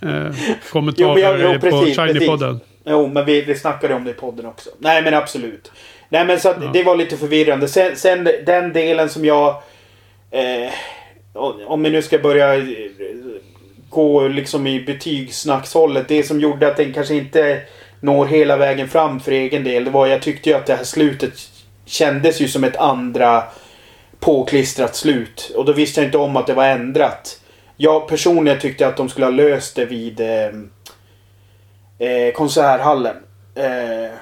[0.08, 0.34] eh,
[0.72, 2.60] kommentarer jo, jo, precis, på Shiny-podden.
[2.84, 4.70] Jo, men vi, vi snackade om det i podden också.
[4.78, 5.72] Nej, men absolut.
[6.08, 6.70] Nej, men så ja.
[6.72, 7.68] det var lite förvirrande.
[7.68, 9.62] Sen, sen den delen som jag...
[10.30, 10.72] Eh,
[11.66, 12.62] om vi nu ska börja eh,
[13.92, 16.08] gå liksom i betygssnackshållet.
[16.08, 17.60] Det som gjorde att den kanske inte
[18.00, 19.84] når hela vägen fram för egen del.
[19.84, 21.32] Det var jag tyckte ju att det här slutet
[21.84, 23.42] kändes ju som ett andra
[24.20, 25.52] påklistrat slut.
[25.56, 27.40] Och då visste jag inte om att det var ändrat.
[27.76, 30.46] Jag personligen tyckte att de skulle ha löst det vid eh,
[32.08, 33.16] eh, konserthallen.
[33.54, 34.12] Eh,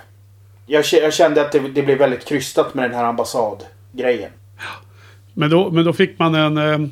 [0.67, 4.31] jag, jag, kände att det, det, blev väldigt krystat med den här ambassadgrejen.
[5.35, 6.89] Men då, men då fick man en eh,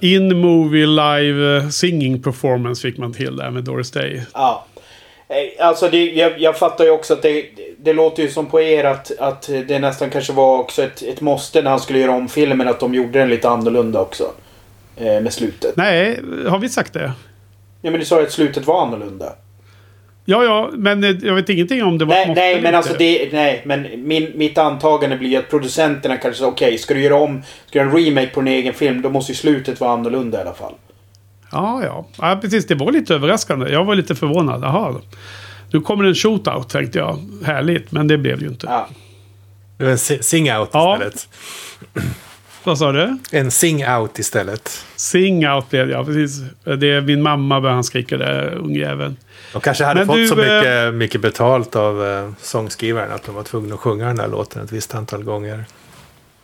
[0.00, 4.22] in-movie live eh, singing performance fick man till där med Doris Day.
[4.34, 4.66] Ja.
[5.28, 7.44] Eh, alltså det, jag, jag fattar ju också att det,
[7.78, 11.20] det låter ju som på er att, att det nästan kanske var också ett, ett
[11.20, 14.24] måste när han skulle göra om filmen att de gjorde den lite annorlunda också.
[14.96, 15.76] Eh, med slutet.
[15.76, 17.12] Nej, har vi sagt det?
[17.82, 19.32] Ja men du sa ju att slutet var annorlunda.
[20.30, 23.32] Ja, ja, men eh, jag vet ingenting om det var Nej, nej men alltså det,
[23.32, 27.14] nej, men min, mitt antagande blir att producenterna kanske säger okej, okay, ska du göra
[27.14, 29.92] om, ska du göra en remake på en egen film, då måste ju slutet vara
[29.92, 30.72] annorlunda i alla fall.
[31.52, 32.06] Ja, ja.
[32.18, 32.66] ja precis.
[32.66, 33.72] Det var lite överraskande.
[33.72, 34.62] Jag var lite förvånad.
[34.62, 34.94] Jaha.
[35.72, 37.18] Nu kommer en shootout tänkte jag.
[37.44, 38.66] Härligt, men det blev ju inte.
[38.66, 38.88] Ja.
[39.76, 41.00] Det var en sing-out ja.
[42.68, 43.18] Vad sa du?
[43.30, 44.84] En sing-out istället.
[44.96, 46.40] Sing-out blev jag, precis.
[46.64, 49.16] Det är min mamma började skrika där, ungjäveln.
[49.52, 50.92] De kanske hade Men fått du, så mycket, äh...
[50.92, 54.72] mycket betalt av äh, sångskrivaren att de var tvungna att sjunga den här låten ett
[54.72, 55.64] visst antal gånger.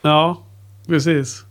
[0.02, 0.42] Ja,
[0.86, 1.42] precis.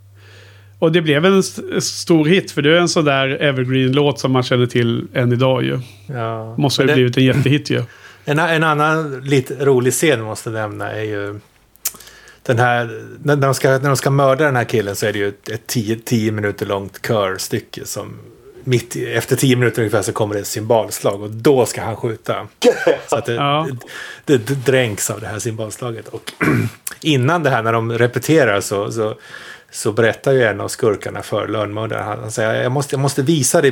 [0.79, 1.43] Och det blev en
[1.81, 5.63] stor hit för det är en sån där evergreen-låt som man känner till än idag
[5.63, 5.79] ju.
[6.07, 6.57] Ja.
[6.57, 7.83] Måste ha blivit en jättehit ju.
[8.25, 11.39] En, en annan lite rolig scen måste nämna är ju
[12.43, 15.19] den här, när de, ska, när de ska mörda den här killen så är det
[15.19, 18.19] ju ett, ett tio, tio minuter långt körstycke som
[18.63, 22.47] mitt efter tio minuter ungefär så kommer det ett symbolslag och då ska han skjuta.
[23.07, 23.67] Så att det, ja.
[24.25, 26.07] det, det, dränks av det här symbolslaget.
[26.07, 26.31] Och
[27.01, 29.15] innan det här när de repeterar så, så
[29.73, 32.03] så berättar ju en av skurkarna för lönnmördaren.
[32.03, 33.71] Han säger jag måste, jag måste visa dig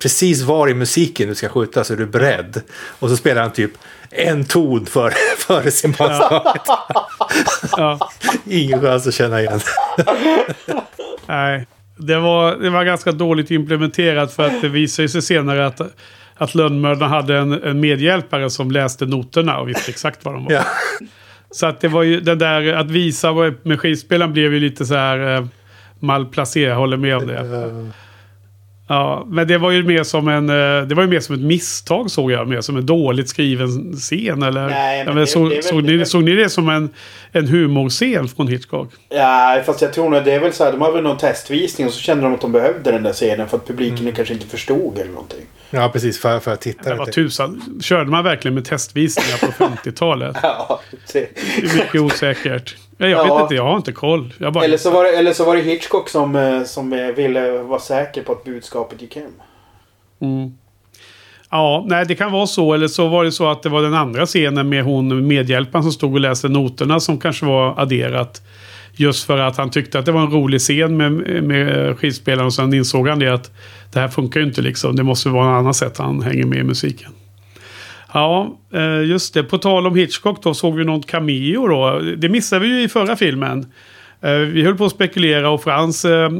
[0.00, 2.62] precis var i musiken du ska skjuta så är du beredd.
[2.98, 3.70] Och så spelar han typ
[4.10, 6.62] en ton före för sin passlaget.
[7.76, 8.10] Ja.
[8.46, 9.60] Ingen chans att känna igen.
[11.26, 15.80] Nej, det var, det var ganska dåligt implementerat för att det visade sig senare att
[16.40, 20.52] att lönnmördaren hade en, en medhjälpare som läste noterna och visste exakt vad de var.
[20.52, 20.64] Ja.
[21.50, 23.32] Så att det var ju den där att visa
[23.62, 25.46] med skivspelaren blev ju lite så här eh,
[25.98, 27.90] malplacerad, håller med om det.
[28.90, 31.40] Ja, men det var ju mer som en, eh, det var ju mer som ett
[31.40, 32.48] misstag såg jag.
[32.48, 34.68] Mer som en dåligt skriven scen eller?
[34.68, 36.90] Nej, men det, såg, det såg, ni, såg ni det som en,
[37.32, 38.92] en humorscen från Hitchcock?
[39.08, 40.72] Ja, fast jag tror nog det är väl så här.
[40.72, 43.48] De har väl någon testvisning och så kände de att de behövde den där scenen
[43.48, 44.14] för att publiken mm.
[44.14, 45.46] kanske inte förstod eller någonting.
[45.70, 46.18] Ja, precis.
[46.20, 46.90] För, för att titta.
[46.90, 47.80] Det var tusan.
[47.82, 50.36] Körde man verkligen med testvisningar på 50-talet?
[50.42, 50.80] ja,
[51.12, 52.76] det är mycket osäkert.
[53.00, 53.34] Jag ja.
[53.34, 54.34] vet inte, jag har inte koll.
[54.38, 54.64] Bara...
[54.64, 57.80] Eller, så var det, eller så var det Hitchcock som, eh, som eh, ville vara
[57.80, 59.32] säker på att budskapet gick hem.
[60.20, 60.52] Mm.
[61.50, 62.74] Ja, nej det kan vara så.
[62.74, 65.92] Eller så var det så att det var den andra scenen med hon medhjälparen som
[65.92, 68.42] stod och läste noterna som kanske var adderat.
[68.92, 71.12] Just för att han tyckte att det var en rolig scen med,
[71.44, 73.50] med skivspelaren och sen insåg han det att
[73.92, 74.96] det här funkar ju inte liksom.
[74.96, 77.12] Det måste vara något annat sätt han hänger med i musiken.
[78.12, 79.42] Ja, eh, just det.
[79.42, 82.00] På tal om Hitchcock då såg vi något cameo då.
[82.16, 83.66] Det missade vi ju i förra filmen.
[84.20, 86.30] Eh, vi höll på att spekulera och Frans eh,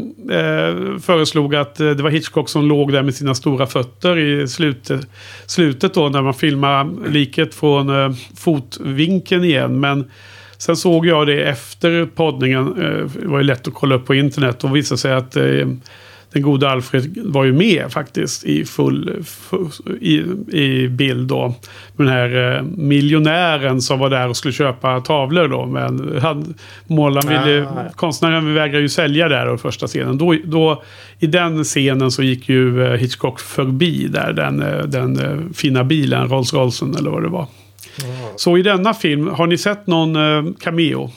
[1.03, 5.07] föreslog att det var Hitchcock som låg där med sina stora fötter i slutet,
[5.47, 9.81] slutet då när man filmar liket från fotvinkeln igen.
[9.81, 10.11] Men
[10.59, 12.75] sen såg jag det efter poddningen.
[13.21, 15.37] Det var ju lätt att kolla upp på internet och visade sig att
[16.33, 19.71] den gode Alfred var ju med faktiskt i full, full
[20.01, 20.23] i,
[20.59, 21.55] i bild då.
[21.97, 25.67] Den här eh, miljonären som var där och skulle köpa tavlor då.
[25.67, 26.55] Men han,
[26.87, 27.91] målaren ville, ah.
[27.97, 30.19] konstnären vägrade ju sälja där då första scenen.
[30.19, 30.83] Då, då,
[31.19, 35.85] I den scenen så gick ju eh, Hitchcock förbi där den, eh, den eh, fina
[35.85, 37.47] bilen, Rolls Roycen eller vad det var.
[38.05, 38.17] Mm.
[38.37, 41.11] Så i denna film, har ni sett någon cameo?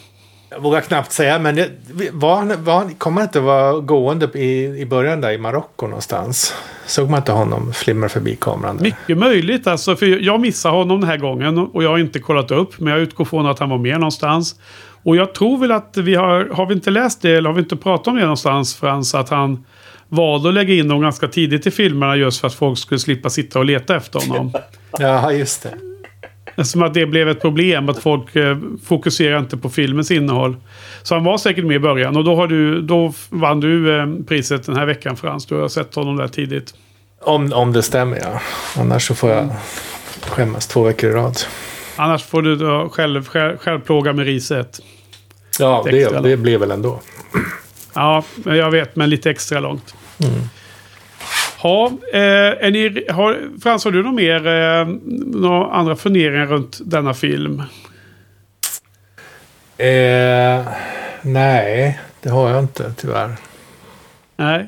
[0.54, 1.70] Jag vågar knappt säga, men det,
[2.12, 5.88] var han, var han, kom han inte vara gående i, i början där i Marocko
[5.88, 6.56] någonstans?
[6.86, 8.78] Såg man inte honom flimra förbi kameran?
[8.78, 8.84] Där?
[8.84, 12.52] Mycket möjligt alltså, för jag missade honom den här gången och jag har inte kollat
[12.52, 14.56] upp, men jag utgår från att han var med någonstans.
[15.04, 17.62] Och jag tror väl att vi har, har vi inte läst det eller har vi
[17.62, 19.66] inte pratat om det någonstans Frans, att han
[20.10, 23.30] valde att lägga in dem ganska tidigt i filmerna just för att folk skulle slippa
[23.30, 24.54] sitta och leta efter honom.
[25.00, 25.93] ja, just det.
[26.58, 30.56] Som att det blev ett problem att folk eh, fokuserar inte på filmens innehåll.
[31.04, 34.08] Så han var säkert med i början och då, har du, då vann du eh,
[34.28, 35.46] priset den här veckan Frans.
[35.46, 36.74] Du har sett honom där tidigt.
[37.22, 38.42] Om, om det stämmer ja.
[38.78, 39.50] Annars så får jag
[40.28, 41.38] skämmas två veckor i rad.
[41.96, 44.80] Annars får du då själv, själv, själv plåga med riset.
[45.60, 47.02] Ja, det, det blir väl ändå.
[47.94, 49.96] Ja, jag vet, men lite extra långt.
[50.20, 50.34] Mm.
[51.64, 54.88] Ja, eh, ni, har, Frans, har du några mer, eh,
[55.42, 57.64] några andra funderingar runt denna film?
[59.78, 60.68] Eh,
[61.22, 63.36] nej, det har jag inte tyvärr.
[64.36, 64.68] Nej.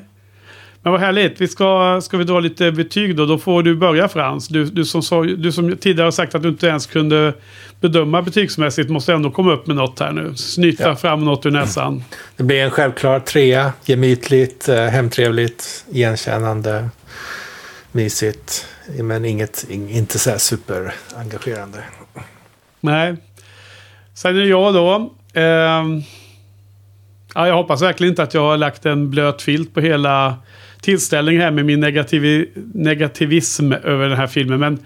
[0.86, 1.40] Men vad härligt.
[1.40, 3.26] Vi ska, ska vi dra lite betyg då?
[3.26, 4.48] Då får du börja Frans.
[4.48, 7.34] Du, du, som, så, du som tidigare sagt att du inte ens kunde
[7.80, 10.34] bedöma betygsmässigt måste ändå komma upp med något här nu.
[10.34, 10.96] Snyta ja.
[10.96, 12.04] fram något ur näsan.
[12.36, 13.72] Det blir en självklar trea.
[13.84, 16.88] Gemytligt, eh, hemtrevligt, igenkännande,
[17.92, 18.66] mysigt.
[19.00, 21.78] Men inget, inte så här superengagerande.
[22.80, 23.16] Nej.
[24.14, 25.14] Sen är det jag då.
[25.32, 25.42] Eh,
[27.34, 30.36] ja, jag hoppas verkligen inte att jag har lagt en blöt filt på hela
[30.86, 34.60] tillställning här med min negativi negativism över den här filmen.
[34.60, 34.78] Men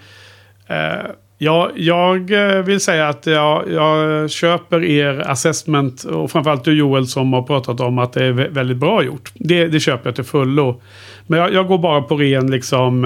[0.67, 1.11] eh,
[1.43, 7.07] Ja, jag eh, vill säga att jag, jag köper er assessment och framförallt du Joel
[7.07, 9.33] som har pratat om att det är väldigt bra gjort.
[9.35, 10.83] Det, det köper jag till fullo.
[11.27, 13.05] Men jag, jag går bara på ren liksom,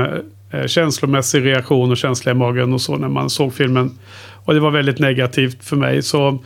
[0.52, 3.98] eh, känslomässig reaktion och känsla i magen och så när man såg filmen.
[4.44, 6.02] Och det var väldigt negativt för mig.
[6.02, 6.44] Så,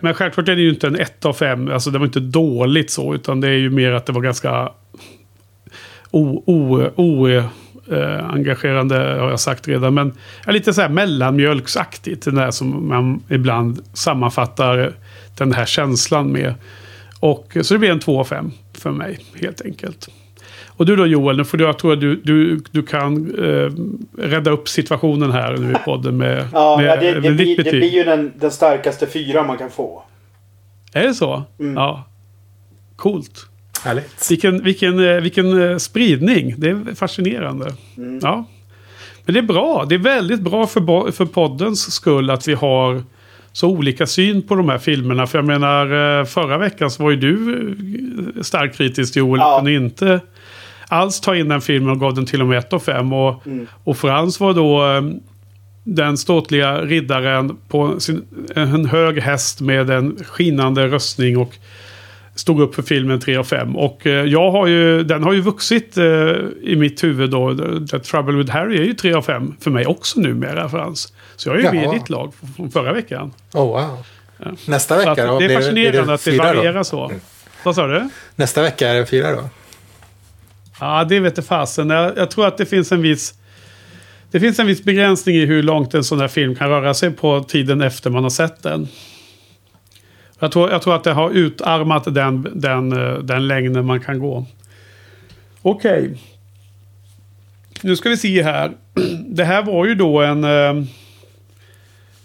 [0.00, 1.70] men självklart är det ju inte en 1 av 5.
[1.70, 3.14] Alltså det var inte dåligt så.
[3.14, 4.70] Utan det är ju mer att det var ganska
[6.12, 7.44] o, o, o, eh,
[9.20, 9.94] har jag sagt redan.
[9.94, 10.12] Men
[10.46, 12.24] lite så här mellanmjölksaktigt.
[12.24, 14.92] Det där som man ibland sammanfattar
[15.38, 16.54] den här känslan med.
[17.20, 20.08] Och, så det blir en 2 av 5 för mig helt enkelt.
[20.76, 23.72] Och du då Joel, nu får du, jag tror att du, du, du kan eh,
[24.18, 27.70] rädda upp situationen här nu i podden med, ja, med, det, det, med blir, det
[27.70, 30.02] blir ju den, den starkaste fyra man kan få.
[30.92, 31.42] Är det så?
[31.58, 31.74] Mm.
[31.74, 32.04] Ja.
[32.96, 33.46] Coolt.
[33.84, 34.30] Härligt.
[34.30, 36.54] Vilken, vilken, eh, vilken eh, spridning.
[36.58, 37.72] Det är fascinerande.
[37.96, 38.18] Mm.
[38.22, 38.44] Ja.
[39.24, 39.84] Men det är bra.
[39.88, 43.02] Det är väldigt bra för, för poddens skull att vi har
[43.52, 45.26] så olika syn på de här filmerna.
[45.26, 47.74] För jag menar, eh, förra veckan så var ju du
[48.42, 49.40] starkt kritisk Joel.
[49.40, 49.56] Ja.
[49.58, 50.20] Kunde inte
[50.88, 53.12] alls ta in den filmen och gav den till och med 1 och 5.
[53.12, 53.66] Och, Mm.
[53.84, 54.82] och Frans var då
[55.84, 58.24] den ståtliga riddaren på sin,
[58.54, 61.56] en hög häst med en skinande röstning och
[62.34, 63.76] stod upp för filmen 3 och 5.
[63.76, 66.04] Och eh, jag har ju, den har ju vuxit eh,
[66.62, 67.54] i mitt huvud då.
[67.90, 71.12] The Trouble with Harry är ju 3 av 5 för mig också numera Frans.
[71.36, 71.94] Så jag är ju med Jaha.
[71.94, 73.32] i ditt lag från förra veckan.
[73.52, 74.06] Oh, wow.
[74.66, 75.38] Nästa Så att vecka då?
[75.38, 76.58] det är fascinerande att det fyra då?
[76.58, 77.12] varierar så.
[77.64, 78.08] Vad sa du?
[78.36, 79.48] Nästa vecka är det fyra då?
[80.80, 81.90] Ja, det vet jag fasen.
[81.90, 83.34] Jag, jag tror att det finns en viss...
[84.30, 87.10] Det finns en viss begränsning i hur långt en sån här film kan röra sig
[87.10, 88.88] på tiden efter man har sett den.
[90.42, 94.18] Jag tror, jag tror att det har utarmat den, den, eh, den längden man kan
[94.18, 94.46] gå.
[95.62, 96.18] Okej.
[97.82, 98.72] Nu ska vi se här.
[99.26, 100.84] Det här var ju då en eh,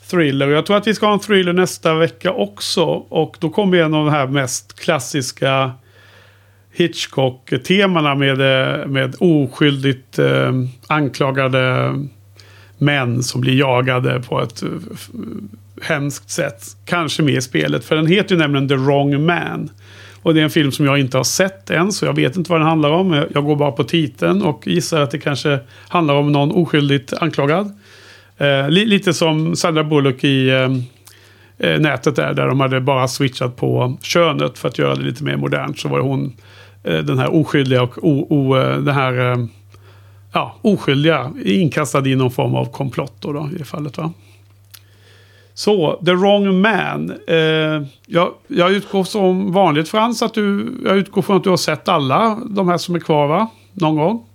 [0.09, 0.47] thriller.
[0.47, 2.83] Jag tror att vi ska ha en thriller nästa vecka också.
[3.09, 5.71] Och då kommer en av de här mest klassiska
[6.73, 10.51] Hitchcock-temana med, eh, med oskyldigt eh,
[10.87, 11.93] anklagade
[12.77, 14.69] män som blir jagade på ett eh,
[15.81, 16.63] hemskt sätt.
[16.85, 19.69] Kanske med i spelet, för den heter ju nämligen The Wrong Man.
[20.21, 22.51] Och det är en film som jag inte har sett än, så jag vet inte
[22.51, 23.25] vad den handlar om.
[23.33, 27.71] Jag- går bara på titeln och gissar att det kanske handlar om någon oskyldigt anklagad.
[28.37, 30.71] Eh, li- lite som Sandra Bullock i eh,
[31.69, 35.23] eh, nätet där, där de hade bara switchat på könet för att göra det lite
[35.23, 35.79] mer modernt.
[35.79, 36.33] Så var hon
[36.83, 39.45] eh, den här oskyldiga och o, o, eh, den här eh,
[40.33, 43.97] ja, oskyldiga inkastad i någon form av komplott då, då i det fallet.
[43.97, 44.13] Va?
[45.57, 47.11] Så, The Wrong Man.
[47.27, 51.57] Eh, jag, jag utgår som vanligt Frans att du, jag utgår från att du har
[51.57, 53.49] sett alla de här som är kvar va?
[53.73, 54.25] Någon gång?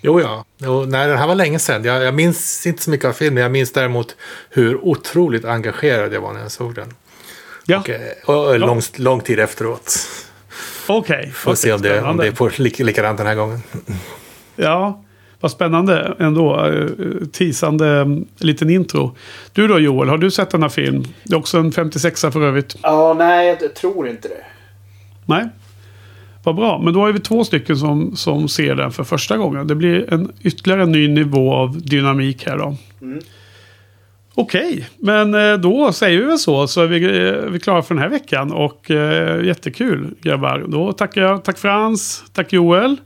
[0.00, 0.44] Jo, ja.
[0.58, 1.84] Jo, nej, den här var länge sedan.
[1.84, 3.42] Jag, jag minns inte så mycket av filmen.
[3.42, 4.16] Jag minns däremot
[4.50, 6.94] hur otroligt engagerad jag var när jag såg den.
[7.66, 9.98] Ja, Och, eh, och, och lång, lång tid efteråt.
[10.86, 11.30] okej.
[11.34, 13.62] Får Okej, se om det, om det är på lik, likadant den här gången.
[14.56, 15.02] Ja,
[15.40, 16.66] vad spännande ändå.
[16.66, 16.86] Eh,
[17.32, 19.16] Tisande mm, liten intro.
[19.52, 21.04] Du då Joel, har du sett denna film?
[21.24, 22.76] Det är också en 56 för övrigt.
[22.82, 24.44] Ja, nej, jag tror inte det.
[25.26, 25.48] Nej?
[26.44, 29.66] Vad bra, men då har vi två stycken som, som ser den för första gången.
[29.66, 32.76] Det blir en ytterligare en ny nivå av dynamik här då.
[33.02, 33.20] Mm.
[34.38, 36.66] Okej, men eh, då säger vi väl så.
[36.66, 38.52] Så är vi, eh, vi klara för den här veckan.
[38.52, 40.64] Och eh, jättekul grabbar.
[40.68, 41.44] Då tackar jag.
[41.44, 42.24] Tack Frans.
[42.32, 42.96] Tack Joel.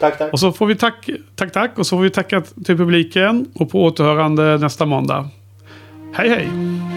[0.00, 0.32] Tack, tack.
[0.32, 1.78] Och så får vi tack, tack, tack.
[1.78, 3.46] Och så får vi tacka till publiken.
[3.54, 5.28] Och på återhörande nästa måndag.
[6.14, 6.89] Hej, hej.